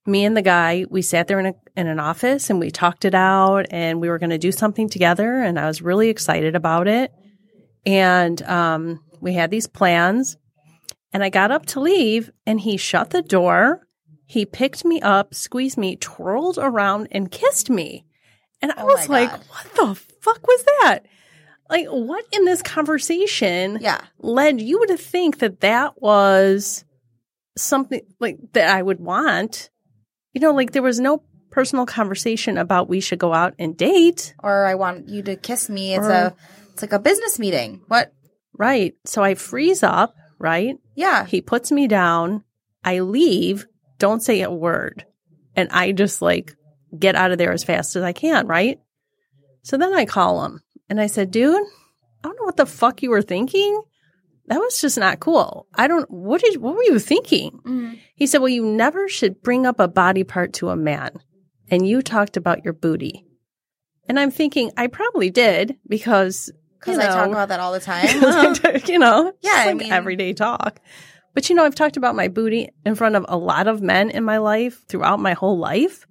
[0.06, 3.04] Me and the guy, we sat there in, a, in an office and we talked
[3.04, 5.42] it out and we were going to do something together.
[5.42, 7.12] And I was really excited about it.
[7.84, 10.38] And um, we had these plans.
[11.12, 13.86] And I got up to leave and he shut the door.
[14.26, 18.04] He picked me up, squeezed me, twirled around, and kissed me.
[18.62, 21.00] And I Oh was like, what the fuck was that?
[21.68, 26.84] Like, what in this conversation yeah, led you to think that that was
[27.56, 29.70] something like that I would want?
[30.32, 34.34] You know, like there was no personal conversation about we should go out and date.
[34.42, 35.94] or I want you to kiss me.
[35.94, 36.34] It's Or- a
[36.72, 37.82] it's like a business meeting.
[37.88, 38.12] What?
[38.56, 38.94] Right.
[39.04, 40.76] So I freeze up, right?
[40.94, 42.44] Yeah, He puts me down.
[42.84, 43.66] I leave,
[44.02, 45.06] don't say a word.
[45.54, 46.54] And I just like
[46.98, 48.80] get out of there as fast as I can, right?
[49.62, 53.00] So then I call him and I said, dude, I don't know what the fuck
[53.02, 53.80] you were thinking.
[54.48, 55.68] That was just not cool.
[55.74, 57.60] I don't, what did, what were you thinking?
[57.64, 57.98] Mhm.
[58.16, 61.12] He said, well, you never should bring up a body part to a man.
[61.70, 63.24] And you talked about your booty.
[64.08, 67.78] And I'm thinking, I probably did because, because you I talk about that all the
[67.92, 68.08] time.
[68.86, 70.80] you know, Yeah, just I mean- everyday talk.
[71.34, 74.10] But you know, I've talked about my booty in front of a lot of men
[74.10, 76.06] in my life throughout my whole life.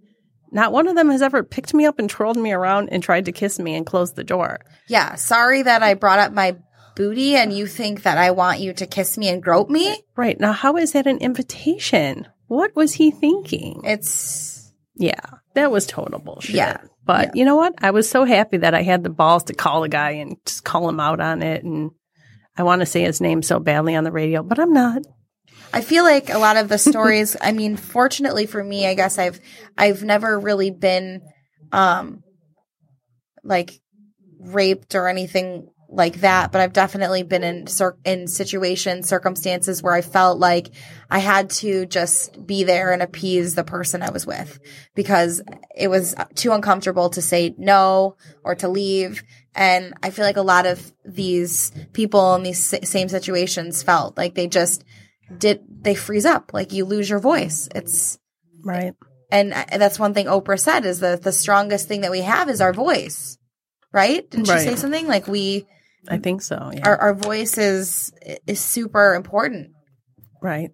[0.51, 3.25] Not one of them has ever picked me up and twirled me around and tried
[3.25, 4.59] to kiss me and close the door.
[4.87, 5.15] Yeah.
[5.15, 6.57] Sorry that I brought up my
[6.95, 9.95] booty and you think that I want you to kiss me and grope me.
[10.17, 10.37] Right.
[10.39, 12.27] Now, how is that an invitation?
[12.47, 13.81] What was he thinking?
[13.85, 15.21] It's Yeah,
[15.53, 16.55] that was total bullshit.
[16.55, 16.77] Yeah.
[17.05, 17.31] But Yeah.
[17.35, 17.75] you know what?
[17.81, 20.65] I was so happy that I had the balls to call a guy and just
[20.65, 21.63] call him out on it.
[21.63, 21.91] And
[22.57, 25.03] I want to say his name so badly on the radio, but I'm not.
[25.73, 29.17] I feel like a lot of the stories, I mean, fortunately for me, I guess
[29.17, 29.39] I've
[29.77, 31.21] I've never really been
[31.71, 32.23] um
[33.43, 33.79] like
[34.39, 39.93] raped or anything like that, but I've definitely been in cir- in situations, circumstances where
[39.93, 40.69] I felt like
[41.09, 44.59] I had to just be there and appease the person I was with
[44.95, 45.41] because
[45.75, 49.21] it was too uncomfortable to say no or to leave.
[49.53, 54.33] And I feel like a lot of these people in these same situations felt like
[54.33, 54.85] they just
[55.37, 58.19] did they freeze up like you lose your voice it's
[58.65, 58.93] Right.
[59.31, 62.59] and that's one thing oprah said is that the strongest thing that we have is
[62.59, 63.37] our voice
[63.93, 65.65] right didn't she say something like we
[66.07, 66.71] I think so.
[66.73, 66.87] Yeah.
[66.87, 68.11] our, our voice is
[68.47, 69.71] is super important
[70.41, 70.71] right.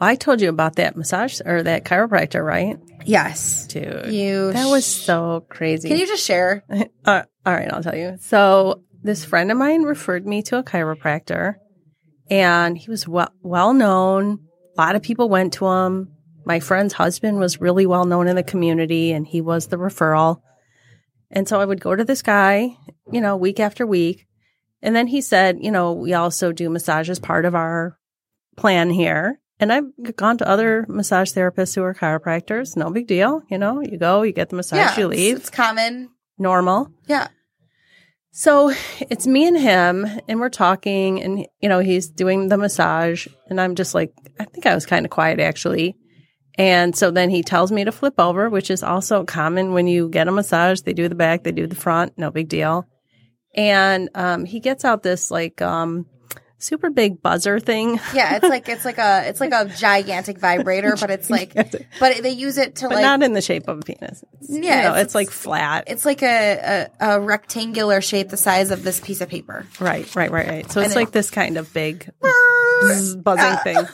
[0.00, 2.78] Well, I told you about that massage or that chiropractor, right?
[3.04, 4.12] yes Dude.
[4.12, 5.88] you that was so crazy.
[5.88, 6.64] can you just share
[7.04, 8.16] Uh, all right, I'll tell you.
[8.20, 11.54] So this friend of mine referred me to a chiropractor,
[12.30, 14.40] and he was well well known.
[14.76, 16.12] A lot of people went to him.
[16.44, 20.42] My friend's husband was really well known in the community, and he was the referral.
[21.30, 22.76] And so I would go to this guy,
[23.10, 24.26] you know, week after week.
[24.82, 27.98] And then he said, you know, we also do massage as part of our
[28.56, 29.40] plan here.
[29.58, 32.76] And I've gone to other massage therapists who are chiropractors.
[32.76, 33.42] No big deal.
[33.50, 35.36] You know, you go, you get the massage, yeah you it's, leave.
[35.36, 36.90] it's common Normal.
[37.06, 37.28] yeah
[38.32, 43.26] So it's me and him, and we're talking, and you know he's doing the massage,
[43.48, 45.96] and I'm just like, I think I was kind of quiet actually.
[46.56, 50.08] And so then he tells me to flip over, which is also common when you
[50.08, 50.80] get a massage.
[50.80, 52.86] They do the back, they do the front, no big deal.
[53.54, 56.06] And um, he gets out this like um,
[56.58, 57.98] super big buzzer thing.
[58.14, 62.22] yeah it's like it's like a it's like a gigantic vibrator but it's like but
[62.22, 64.22] they use it to but like not in the shape of a penis.
[64.40, 65.84] It's, Yeah, you know, it's- it's, like flat.
[65.88, 70.14] it's like a, a, a rectangular shape the size of this piece of paper Right,
[70.14, 70.70] right, right, right.
[70.70, 72.08] So And it's like this kind of big
[73.22, 73.86] buzzing thing.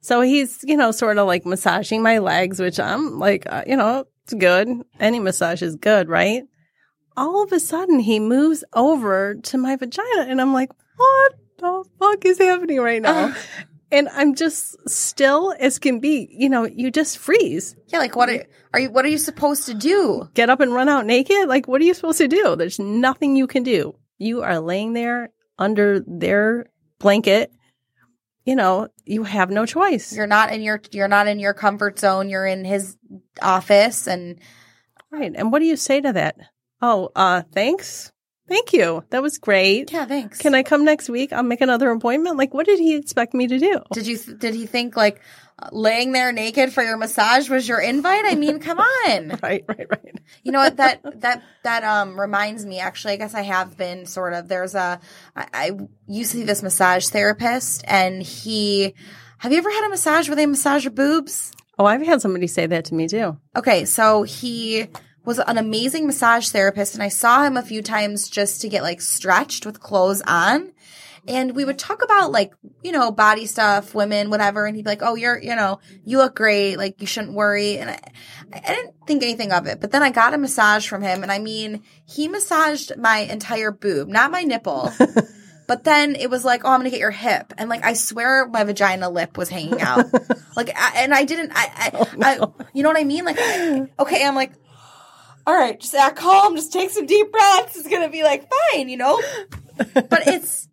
[0.00, 3.76] So he's, you know, sort of like massaging my legs, which I'm like, uh, you
[3.76, 4.68] know, it's good.
[4.98, 6.42] Any massage is good, right?
[7.16, 11.84] All of a sudden, he moves over to my vagina, and I'm like, what the
[11.98, 13.26] fuck is happening right now?
[13.26, 13.34] Uh.
[13.90, 16.28] and I'm just still as can be.
[16.30, 17.76] You know, you just freeze.
[17.88, 18.90] Yeah, like what are, are you?
[18.90, 20.28] What are you supposed to do?
[20.34, 21.48] Get up and run out naked.
[21.48, 22.56] Like, what are you supposed to do?
[22.56, 23.94] There's nothing you can do.
[24.18, 26.66] You are laying there under their
[26.98, 27.52] blanket.
[28.44, 30.12] You know, you have no choice.
[30.12, 32.28] You're not in your you're not in your comfort zone.
[32.28, 32.96] You're in his
[33.40, 34.40] office, and
[35.12, 35.32] Right.
[35.34, 36.36] And what do you say to that?
[36.82, 38.12] Oh, uh, thanks.
[38.48, 39.04] Thank you.
[39.10, 39.92] That was great.
[39.92, 40.38] yeah, thanks.
[40.38, 41.32] Can I come next week?
[41.32, 42.36] I'll make another appointment.
[42.36, 43.80] Like, what did he expect me to do?
[43.92, 45.20] Did you did he think like
[45.70, 48.24] laying there naked for your massage was your invite?
[48.26, 49.38] I mean, come on.
[49.42, 50.20] Right, right, right.
[50.42, 52.80] You know what that that that um reminds me.
[52.80, 54.48] Actually, I guess I have been sort of.
[54.48, 55.00] There's a
[55.36, 55.70] I, I
[56.08, 58.94] used to see this massage therapist, and he.
[59.38, 61.52] Have you ever had a massage where they massage your boobs?
[61.78, 63.38] Oh, I've had somebody say that to me too.
[63.56, 64.88] Okay, so he
[65.24, 68.82] was an amazing massage therapist, and I saw him a few times just to get
[68.82, 70.72] like stretched with clothes on.
[71.28, 74.66] And we would talk about like, you know, body stuff, women, whatever.
[74.66, 76.76] And he'd be like, Oh, you're, you know, you look great.
[76.76, 77.78] Like, you shouldn't worry.
[77.78, 78.00] And I,
[78.52, 79.80] I didn't think anything of it.
[79.80, 81.22] But then I got a massage from him.
[81.22, 84.92] And I mean, he massaged my entire boob, not my nipple.
[85.66, 88.46] But then it was like, oh, I'm gonna get your hip, and like I swear
[88.46, 90.04] my vagina lip was hanging out,
[90.56, 93.24] like, I, and I didn't, I, I, oh, I, you know what I mean?
[93.24, 93.38] Like,
[93.98, 94.52] okay, I'm like,
[95.46, 97.76] all right, just act calm, just take some deep breaths.
[97.76, 99.20] It's gonna be like fine, you know.
[99.94, 100.68] But it's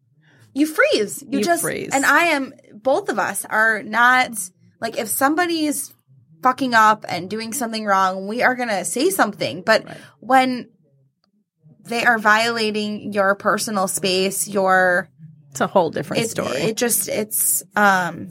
[0.54, 1.90] you freeze, you, You just, freeze.
[1.94, 2.54] and I am.
[2.74, 4.32] Both of us are not
[4.82, 5.94] like if somebody is
[6.44, 9.62] fucking up and doing something wrong, we are gonna say something.
[9.62, 9.86] But
[10.20, 10.70] when
[11.86, 15.10] they are violating your personal space, your
[15.52, 16.58] It's a whole different it, story.
[16.58, 18.30] it just it's um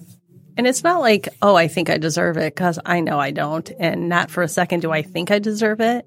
[0.56, 3.70] and it's not like, oh, I think I deserve it because I know I don't.
[3.78, 6.04] And not for a second do I think I deserve it.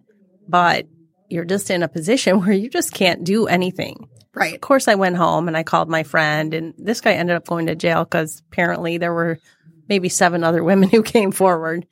[0.52, 0.86] But
[1.30, 4.08] you're just in a position where you just can't do anything.
[4.36, 4.56] right.
[4.56, 7.48] Of course, I went home and I called my friend, and this guy ended up
[7.48, 9.40] going to jail because apparently there were
[9.88, 11.86] maybe seven other women who came forward.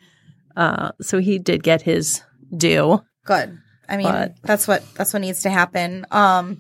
[0.56, 2.22] Uh, so he did get his
[2.56, 3.02] due.
[3.26, 3.58] Good.
[3.88, 6.06] I mean, But- that's what that's what needs to happen.
[6.12, 6.58] Um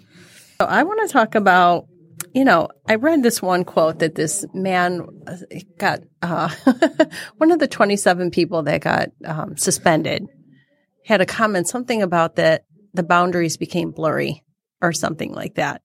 [0.60, 1.86] So I want to talk about
[2.34, 5.38] you know, I read this one quote that this man uh,
[5.78, 6.50] got uh,
[7.38, 10.28] one of the 27 people that got um, suspended
[11.06, 14.44] had a comment something about that the boundaries became blurry
[14.82, 15.82] or something like that.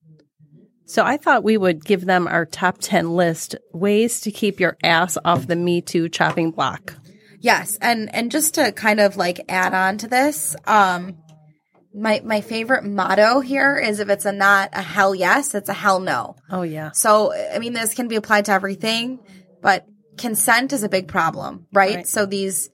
[0.86, 4.76] So I thought we would give them our top 10 list ways to keep your
[4.82, 6.94] ass off the Me Too chopping block.
[7.40, 11.18] Yes, and and just to kind of like add on to this, um
[11.94, 15.74] my my favorite motto here is if it's a not a hell yes, it's a
[15.74, 16.36] hell no.
[16.50, 16.90] Oh yeah.
[16.92, 19.20] So I mean this can be applied to everything,
[19.62, 19.86] but
[20.18, 21.96] consent is a big problem, right?
[21.96, 22.08] Right.
[22.08, 22.70] So these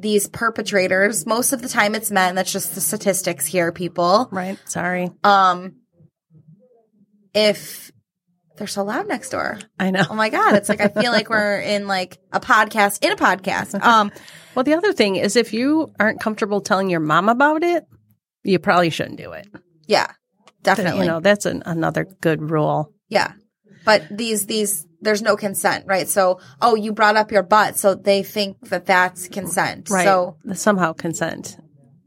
[0.00, 4.28] these perpetrators, most of the time it's men, that's just the statistics here, people.
[4.32, 4.58] Right.
[4.66, 5.10] Sorry.
[5.22, 5.76] Um
[7.34, 7.90] if
[8.56, 9.58] they're so loud next door.
[9.78, 10.04] I know.
[10.10, 13.16] Oh my god, it's like I feel like we're in like a podcast in a
[13.16, 13.80] podcast.
[13.82, 14.10] Um
[14.54, 17.84] Well, the other thing is if you aren't comfortable telling your mom about it,
[18.42, 19.46] you probably shouldn't do it.
[19.86, 20.08] yeah.
[20.62, 21.06] Definitely.
[21.06, 22.92] You know, that's an, another good rule.
[23.08, 23.32] Yeah.
[23.86, 26.08] But these, these, there's no consent, right?
[26.08, 27.76] So, oh, you brought up your butt.
[27.78, 29.88] So they think that that's consent.
[29.90, 30.04] Right.
[30.04, 31.56] So somehow consent.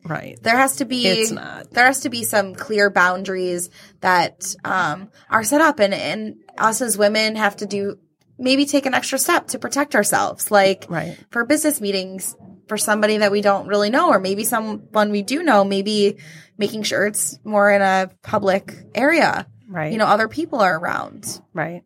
[0.06, 0.38] Right.
[0.44, 1.72] there has to be, It's not.
[1.72, 3.70] there has to be some clear boundaries
[4.02, 7.98] that, um, are set up and, and us as women have to do,
[8.38, 10.52] maybe take an extra step to protect ourselves.
[10.52, 11.18] Like Right.
[11.32, 12.36] for business meetings
[12.68, 16.18] for somebody that we don't really know, or maybe someone we do know, maybe
[16.58, 19.48] making sure it's more in a public area.
[19.70, 19.91] Right.
[19.94, 21.39] You know, other people are around.
[21.54, 21.84] Right.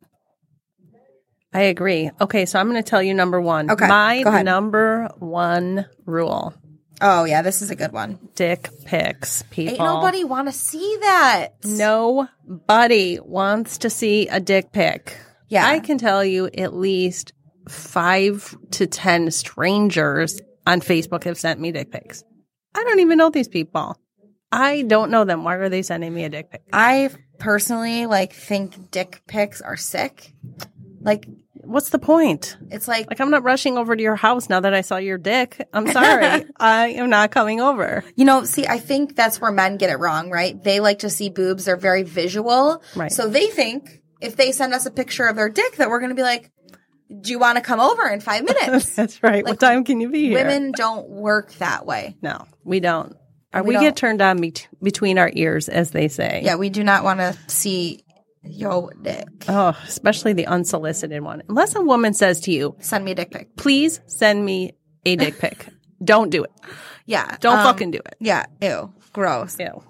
[1.53, 2.11] I agree.
[2.19, 3.71] Okay, so I'm going to tell you number one.
[3.71, 4.45] Okay, My go ahead.
[4.45, 6.53] number one rule
[7.01, 8.17] Oh yeah, this is a good one.
[8.35, 9.73] dick pics, people.
[9.73, 11.49] Ain't nobody want to see that.
[11.63, 15.15] Nobody wants to see a dick pic.
[15.49, 15.65] Yeah.
[15.67, 17.33] I can tell you at least
[17.69, 22.23] five to 10 strangers on Facebook have sent me dick pics.
[22.73, 23.95] I don't even know these people.
[24.51, 25.43] I don't know them.
[25.43, 26.63] Why are they sending me a dick pic?
[26.73, 30.33] I personally like think dick pics are sick.
[30.99, 31.27] Like
[31.63, 32.55] What's the point?
[32.71, 35.17] it's like Like, I'm not rushing over to your house now that I saw your
[35.17, 35.67] dick.
[35.73, 36.45] I'm sorry.
[36.59, 38.03] I am not coming over.
[38.15, 40.61] you know, see, I think that's where men get it wrong, right?
[40.63, 41.65] They like to see boobs.
[41.65, 42.81] They're very visual.
[42.95, 43.11] Right.
[43.11, 46.09] So they think if they send us a picture of their dick that we're going
[46.09, 46.51] to be like,
[47.21, 48.95] do you want to come over in five minutes?
[48.95, 49.43] That's right.
[49.43, 50.37] Like, what time can you be here?
[50.45, 52.15] Women don't work that way.
[52.21, 53.15] No, we don't.
[53.53, 53.83] We we, don't.
[53.83, 56.41] get turned on be- between our ears, as they say.
[56.43, 58.03] Yeah, we do not want to see
[58.49, 59.27] yo dick.
[59.47, 61.43] Oh, especially the unsolicited one.
[61.49, 63.55] Unless a woman says to you, Send me a dick pic.
[63.55, 64.73] please send me
[65.05, 65.67] a dick pic.
[66.03, 66.51] Don't do it.
[67.05, 67.37] Yeah.
[67.39, 68.15] Don't um, fucking do it.
[68.19, 68.45] Yeah.
[68.61, 68.93] Ew.
[69.13, 69.57] Gross.
[69.59, 69.83] Ew.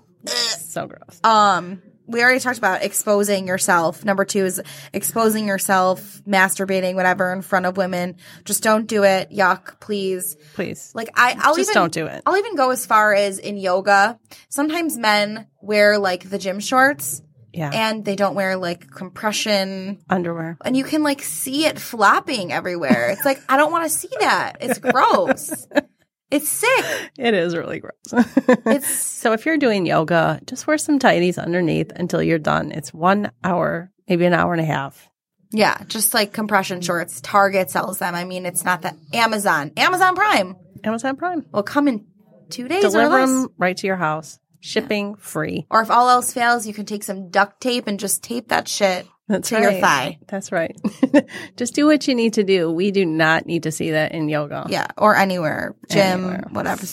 [0.60, 1.20] so gross.
[1.24, 4.62] um we already talked about exposing yourself number two is
[4.93, 10.91] exposing yourself masturbating whatever in front of women just don't do it yuck please Please.
[10.95, 12.24] like i i'll Just even don't do it.
[12.26, 17.22] i'll even go as far as in yoga sometimes men wear like the gym shorts
[17.58, 17.72] Yeah.
[17.74, 20.58] and they don't wear like compression Underwear.
[20.64, 24.10] and you can like see it flopping everywhere it's like i don't want to see
[24.20, 25.68] that it's gross
[26.32, 26.86] it's sick
[27.18, 27.95] It is really gross.
[28.66, 32.72] it's so if you're doing yoga, just wear some tighties underneath until you're done.
[32.72, 35.10] It's one hour, maybe an hour and a half.
[35.51, 37.22] Yeah, just like compression shorts.
[37.22, 38.14] Target sells them.
[38.14, 41.45] I mean, it's not that Amazon, Amazon Prime Amazon Prime.
[41.53, 42.05] will come in
[42.49, 43.30] two days or Deliver less.
[43.30, 44.38] them right to your house.
[44.60, 45.66] Shipping free.
[45.70, 48.68] Or if all else fails, you can take some duct tape and just tape that
[48.68, 49.62] shit That's to right.
[49.64, 50.20] your thigh.
[50.28, 50.76] That's right.
[51.58, 52.72] Just do what you need to do.
[52.72, 54.66] We do not need to see that in yoga.
[54.70, 56.43] Yeah, or anywhere, gym, Anywhere.
[56.51, 56.86] whatever.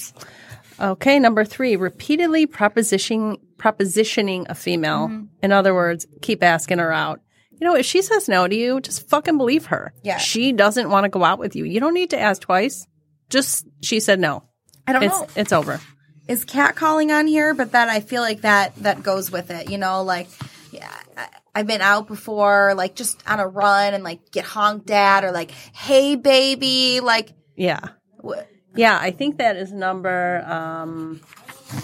[0.81, 5.09] Okay, number three, repeatedly propositioning propositioning a female.
[5.09, 5.25] Mm-hmm.
[5.43, 7.21] In other words, keep asking her out.
[7.61, 9.95] You know, if she says no to you, just fucking believe her.
[10.03, 10.19] Yeah.
[10.19, 11.65] She doesn't want to go out with you.
[11.65, 12.87] You don't need to ask twice.
[13.31, 14.43] Just she said no.
[14.87, 15.29] I don't It's know.
[15.37, 15.81] it's over.
[16.27, 17.55] Is cat calling on here?
[17.55, 19.71] But that I feel like that that goes with it.
[19.71, 20.29] You know, like
[20.73, 24.91] yeah, I, I've been out before, like just on a run and like get honked
[24.91, 27.33] at, or like, hey baby, like.
[27.57, 27.81] Yeah.
[28.25, 28.43] wh-
[28.75, 31.21] Yeah, I think that is number um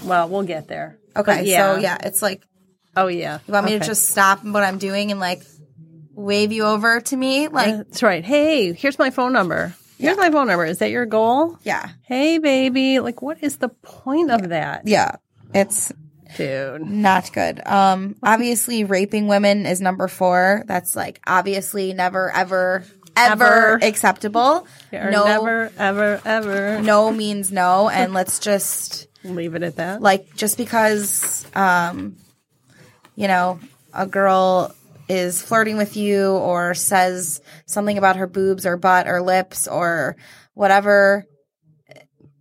[0.05, 0.99] well, we'll get there.
[1.16, 2.43] Okay, But so yeah, it's like
[2.97, 3.38] Oh yeah.
[3.47, 5.43] You want me to just stop what I'm doing and like
[6.14, 7.49] wave you over to me?
[7.49, 8.24] Like, That's right.
[8.24, 9.74] Hey, here's my phone number.
[10.01, 10.64] Here's my phone number.
[10.64, 11.59] Is that your goal?
[11.62, 14.82] yeah, Hey baby, like what is the point of that?
[14.86, 15.16] yeah,
[15.55, 15.92] it's
[16.36, 16.82] Dude.
[16.82, 17.61] not good.
[17.66, 20.62] Um, obviously, raping women is number four.
[20.66, 22.84] That's like obviously never, ever,
[23.16, 23.78] ever, Ever.
[23.82, 24.66] acceptable.
[24.92, 26.80] No, never, ever, ever.
[26.82, 30.01] no means no, and let's just Leave it at that.
[30.01, 32.16] like just because um,
[33.16, 33.59] you know
[33.92, 34.72] a girl
[35.11, 40.16] is flirting with you or says something about her boobs or butt or lips or
[40.54, 41.26] whatever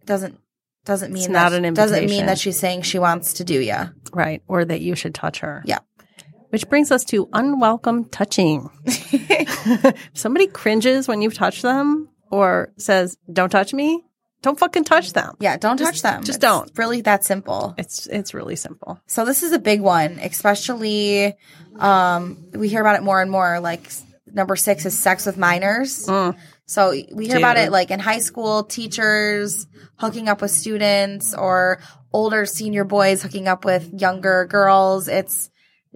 [0.05, 0.39] doesn't
[0.85, 3.59] doesn't mean It's not that, an doesn't mean that she's saying she wants to do
[3.59, 3.87] ya.
[4.13, 4.41] right.
[4.47, 5.61] Or that you should touch her.
[5.65, 5.79] Yeah.
[6.49, 8.69] Which brings us to unwelcome touching.
[10.13, 14.03] somebody cringes when you touch them or says, don't touch me,
[14.41, 15.35] don't fucking touch them.
[15.39, 16.23] Yeah, don't Just- touch them.
[16.23, 16.71] just It's don't.
[16.77, 17.73] Really that simple.
[17.77, 18.99] It's it's really simple.
[19.07, 21.35] So this is a big one, especially
[21.77, 23.89] um we hear about it more and more like
[24.31, 26.05] number 6 is sex with minors.
[26.65, 29.65] So we hear about it like in high school, teachers
[29.97, 31.81] hooking up with students or
[32.13, 35.07] older senior boys hooking up with younger girls.
[35.07, 35.49] It's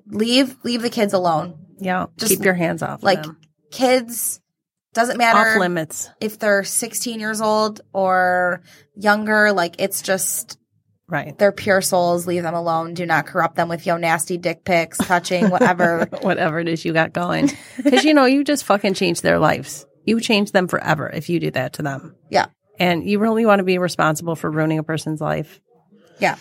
[0.07, 1.59] leave leave the kids alone.
[1.79, 2.07] Yeah.
[2.17, 3.03] Just keep your hands off.
[3.03, 3.37] Like them.
[3.71, 4.39] kids
[4.93, 6.09] doesn't matter off limits.
[6.21, 8.61] if they're 16 years old or
[8.95, 10.57] younger, like it's just
[11.09, 11.37] Right.
[11.37, 12.25] they're pure souls.
[12.25, 12.93] Leave them alone.
[12.93, 16.07] Do not corrupt them with yo nasty dick pics, touching, whatever.
[16.21, 17.51] Whatever it is you got going.
[17.77, 19.85] Because, you know, you just fucking change their lives.
[20.05, 22.15] You change them forever if you do that to them.
[22.29, 22.47] yeah,
[22.79, 25.59] And you really want to be responsible for ruining a person's life.
[26.19, 26.37] yeah.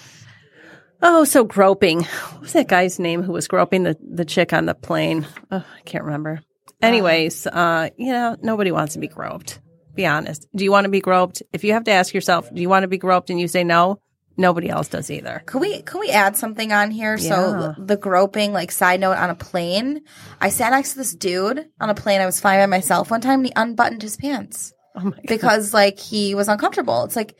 [1.03, 2.03] Oh, so groping.
[2.05, 5.27] What was that guy's name who was groping the, the chick on the plane?
[5.51, 6.41] Oh, I can't remember.
[6.83, 9.61] Anyways, uh, you know, nobody wants to be groped.
[9.95, 10.47] Be honest.
[10.55, 11.43] Do you want to be groped?
[11.53, 13.63] If you have to ask yourself, do you want to be groped and you say
[13.63, 14.01] no,
[14.37, 15.43] nobody else does either.
[15.47, 17.17] Can we can we add something on here?
[17.17, 17.29] Yeah.
[17.29, 20.01] So the groping, like side note on a plane.
[20.41, 22.21] I sat next to this dude on a plane.
[22.21, 25.23] I was flying by myself one time, and he unbuttoned his pants Oh my God.
[25.29, 27.05] because like he was uncomfortable.
[27.05, 27.37] It's like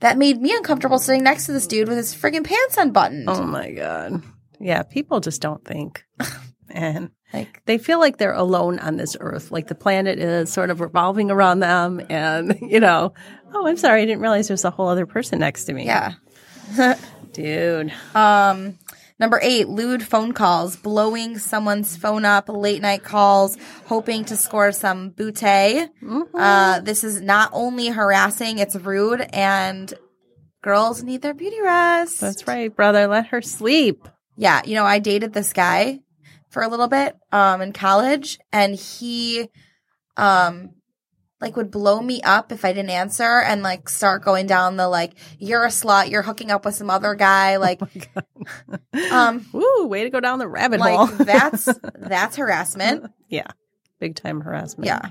[0.00, 3.28] that made me uncomfortable sitting next to this dude with his friggin' pants unbuttoned.
[3.28, 4.22] Oh my God.
[4.60, 6.04] Yeah, people just don't think.
[6.68, 10.70] And Like they feel like they're alone on this earth, like the planet is sort
[10.70, 12.00] of revolving around them.
[12.08, 13.12] And, you know,
[13.52, 15.84] oh, I'm sorry, I didn't realize there's a whole other person next to me.
[15.84, 16.14] yeah.
[17.32, 17.92] Dude.
[18.14, 18.78] Um,
[19.18, 24.72] number eight, lewd phone calls, blowing someone's phone up, late night calls, hoping to score
[24.72, 25.84] some booty.
[26.34, 29.92] Uh, this is not only harassing, it's rude, and
[30.62, 32.20] girls need their beauty rest.
[32.20, 33.06] That's right, brother.
[33.06, 34.08] Let her sleep.
[34.36, 36.00] Yeah, you know, I dated this guy
[36.56, 39.46] for a little bit um in college and he
[40.16, 40.70] um
[41.38, 44.88] like would blow me up if I didn't answer and like start going down the
[44.88, 47.82] like you're a slut, you're hooking up with some other guy like
[49.12, 51.06] um Woo, way to go down the rabbit like hole.
[51.26, 53.04] that's that's harassment.
[53.28, 53.48] yeah.
[54.00, 54.86] Big time harassment.
[54.86, 55.10] Yeah.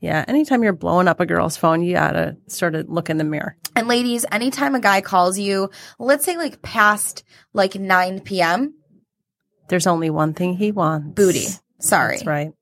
[0.00, 0.24] Yeah.
[0.26, 3.56] Anytime you're blowing up a girl's phone, you gotta sort of look in the mirror.
[3.76, 8.74] And ladies, anytime a guy calls you, let's say like past like 9 p.m.,
[9.68, 11.08] There's only one thing he wants.
[11.14, 11.46] booty.
[11.80, 12.16] Sorry.
[12.16, 12.52] That's right.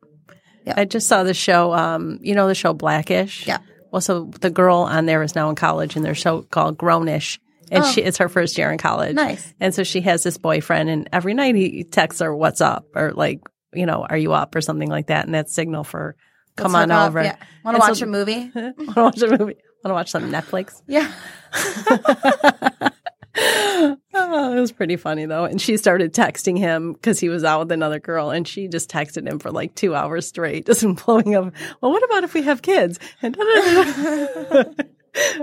[0.66, 0.74] Yeah.
[0.76, 3.46] I just saw the show, um, you know, the show Blackish?
[3.46, 3.58] Yeah.
[3.90, 7.38] Well, so the girl on there is now in college and their show called Grownish.
[7.70, 7.90] And Oh.
[7.90, 9.14] she, it's her first year in college.
[9.14, 9.52] Nice.
[9.60, 12.86] And so she has this boyfriend and every night he texts her, what's up?
[12.94, 13.40] Or like,
[13.72, 15.26] you know, are you up or something like that?
[15.26, 16.16] And that's signal for
[16.56, 17.22] come Let's on over.
[17.22, 17.36] Yeah.
[17.64, 18.50] Want to so- watch a movie?
[18.54, 19.56] Want to watch a movie?
[19.84, 20.80] Want to watch some Netflix?
[20.86, 21.12] Yeah.
[23.36, 25.44] oh, it was pretty funny though.
[25.44, 28.90] And she started texting him because he was out with another girl, and she just
[28.90, 31.52] texted him for like two hours straight, just blowing up.
[31.80, 32.98] Well, what about if we have kids?
[33.22, 34.86] And it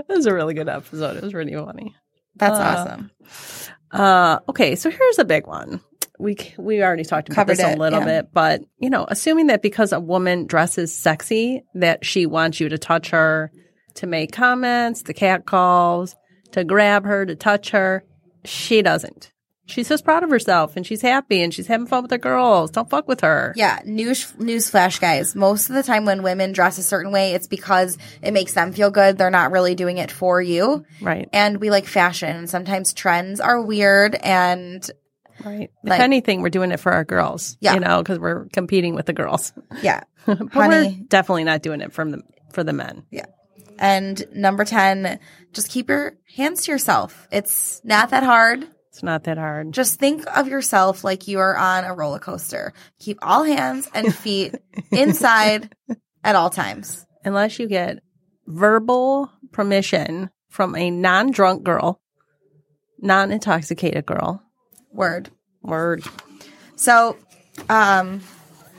[0.08, 1.16] was a really good episode.
[1.16, 1.94] It was really funny.
[2.36, 3.10] That's Uh, awesome.
[3.90, 5.80] Uh, okay, so here's a big one.
[6.18, 8.04] We we already talked about Covered this a it, little yeah.
[8.22, 12.68] bit, but you know, assuming that because a woman dresses sexy, that she wants you
[12.68, 13.50] to touch her,
[13.94, 16.14] to make comments, the cat calls,
[16.52, 18.04] to grab her, to touch her,
[18.44, 19.30] she doesn't.
[19.64, 22.72] She's just proud of herself and she's happy and she's having fun with her girls.
[22.72, 23.54] Don't fuck with her.
[23.56, 25.34] Yeah, news newsflash, guys.
[25.36, 28.72] Most of the time, when women dress a certain way, it's because it makes them
[28.72, 29.16] feel good.
[29.16, 30.84] They're not really doing it for you.
[31.00, 34.16] Right, And we like fashion, and sometimes trends are weird.
[34.16, 34.86] And
[35.44, 35.70] right.
[35.84, 37.56] Like- if anything, we're doing it for our girls.
[37.60, 37.74] Yeah.
[37.74, 39.52] you know, because we're competing with the girls.
[39.80, 40.98] yeah, but Honey.
[40.98, 42.22] we're definitely not doing it from the
[42.52, 43.04] for the men.
[43.10, 43.26] yeah.
[43.78, 45.18] And number ten,
[45.52, 47.28] just keep your hands to yourself.
[47.30, 48.66] It's not that hard.
[48.88, 49.72] It's not that hard.
[49.72, 52.74] Just think of yourself like you are on a roller coaster.
[52.98, 54.54] Keep all hands and feet
[54.90, 55.74] inside
[56.22, 57.06] at all times.
[57.24, 58.02] unless you get
[58.46, 62.00] verbal permission from a non-drunk girl,
[63.00, 64.42] non-intoxicated girl.
[64.92, 65.30] Word.
[65.62, 66.04] Word.
[66.76, 67.16] So,
[67.70, 68.20] um,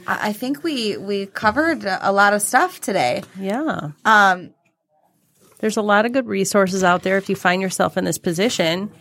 [0.06, 3.24] I I think we we covered a lot of stuff today.
[3.39, 3.91] Yeah.
[4.06, 4.54] Um,
[5.64, 8.91] There's a lot of good resources out there if you find yourself in this position.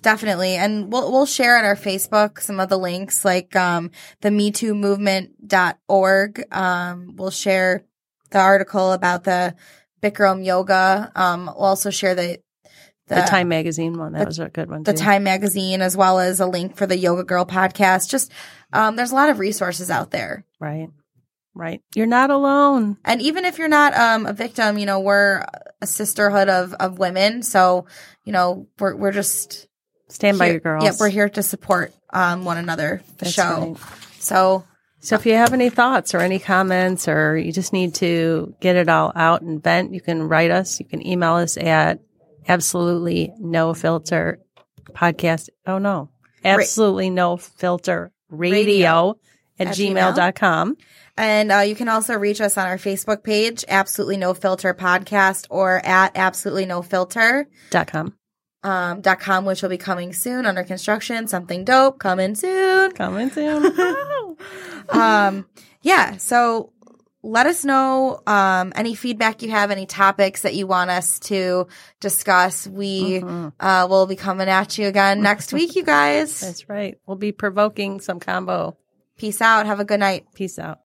[0.00, 3.90] definitely, and we'll we'll share on our Facebook some of the links, like um,
[4.22, 6.44] the MeTooMovement.org.
[6.50, 7.84] Um, we'll share
[8.30, 9.54] the article about the
[10.02, 11.12] Bikram yoga.
[11.14, 12.40] Um, we'll also share the
[13.08, 14.98] The, Time magazine one, that was a good one the too.
[14.98, 18.08] Time magazine, as well as a link for the Yoga Girl podcast.
[18.08, 18.32] Just
[18.72, 20.46] um, there's a lot of resources out there.
[20.58, 20.88] right.
[21.54, 21.82] Right.
[21.94, 22.96] You're not alone.
[23.04, 25.44] And even if you're not um, a victim, you know, we're
[25.80, 27.42] a sisterhood of, of women.
[27.42, 27.86] So,
[28.24, 29.66] you know, we're, we're just
[30.08, 30.84] Stand by here- your girls.
[30.84, 33.02] Yep, we're here to support um, one another.
[33.18, 33.76] The That's show.
[33.76, 33.76] right.
[34.18, 34.64] So
[35.00, 38.76] So if you have any thoughts or any comments or you just need to get
[38.76, 40.78] it all out and vent, you can write us.
[40.80, 41.98] You can email us at
[42.48, 44.38] absolutely no filter
[44.92, 45.48] podcast.
[45.66, 46.10] Oh no,
[46.44, 49.16] absolutely no filter radio,
[49.58, 50.76] at, At gmail.com.
[51.16, 55.46] And uh, you can also reach us on our Facebook page, Absolutely No Filter Podcast,
[55.50, 58.14] or at Absolutely No Filter Dot com.
[58.62, 61.28] um, dot com, which will be coming soon under construction.
[61.28, 62.92] Something dope coming soon.
[62.92, 63.78] Coming soon.
[64.88, 65.46] um,
[65.82, 66.16] yeah.
[66.16, 66.72] So
[67.22, 71.66] let us know um, any feedback you have, any topics that you want us to
[72.00, 72.66] discuss.
[72.66, 73.52] We Mhm.
[73.60, 76.40] uh, will be coming at you again next week, you guys.
[76.40, 76.98] That's right.
[77.06, 78.76] We'll be provoking some combo.
[79.18, 79.66] Peace out.
[79.66, 80.26] Have a good night.
[80.34, 80.80] Peace out.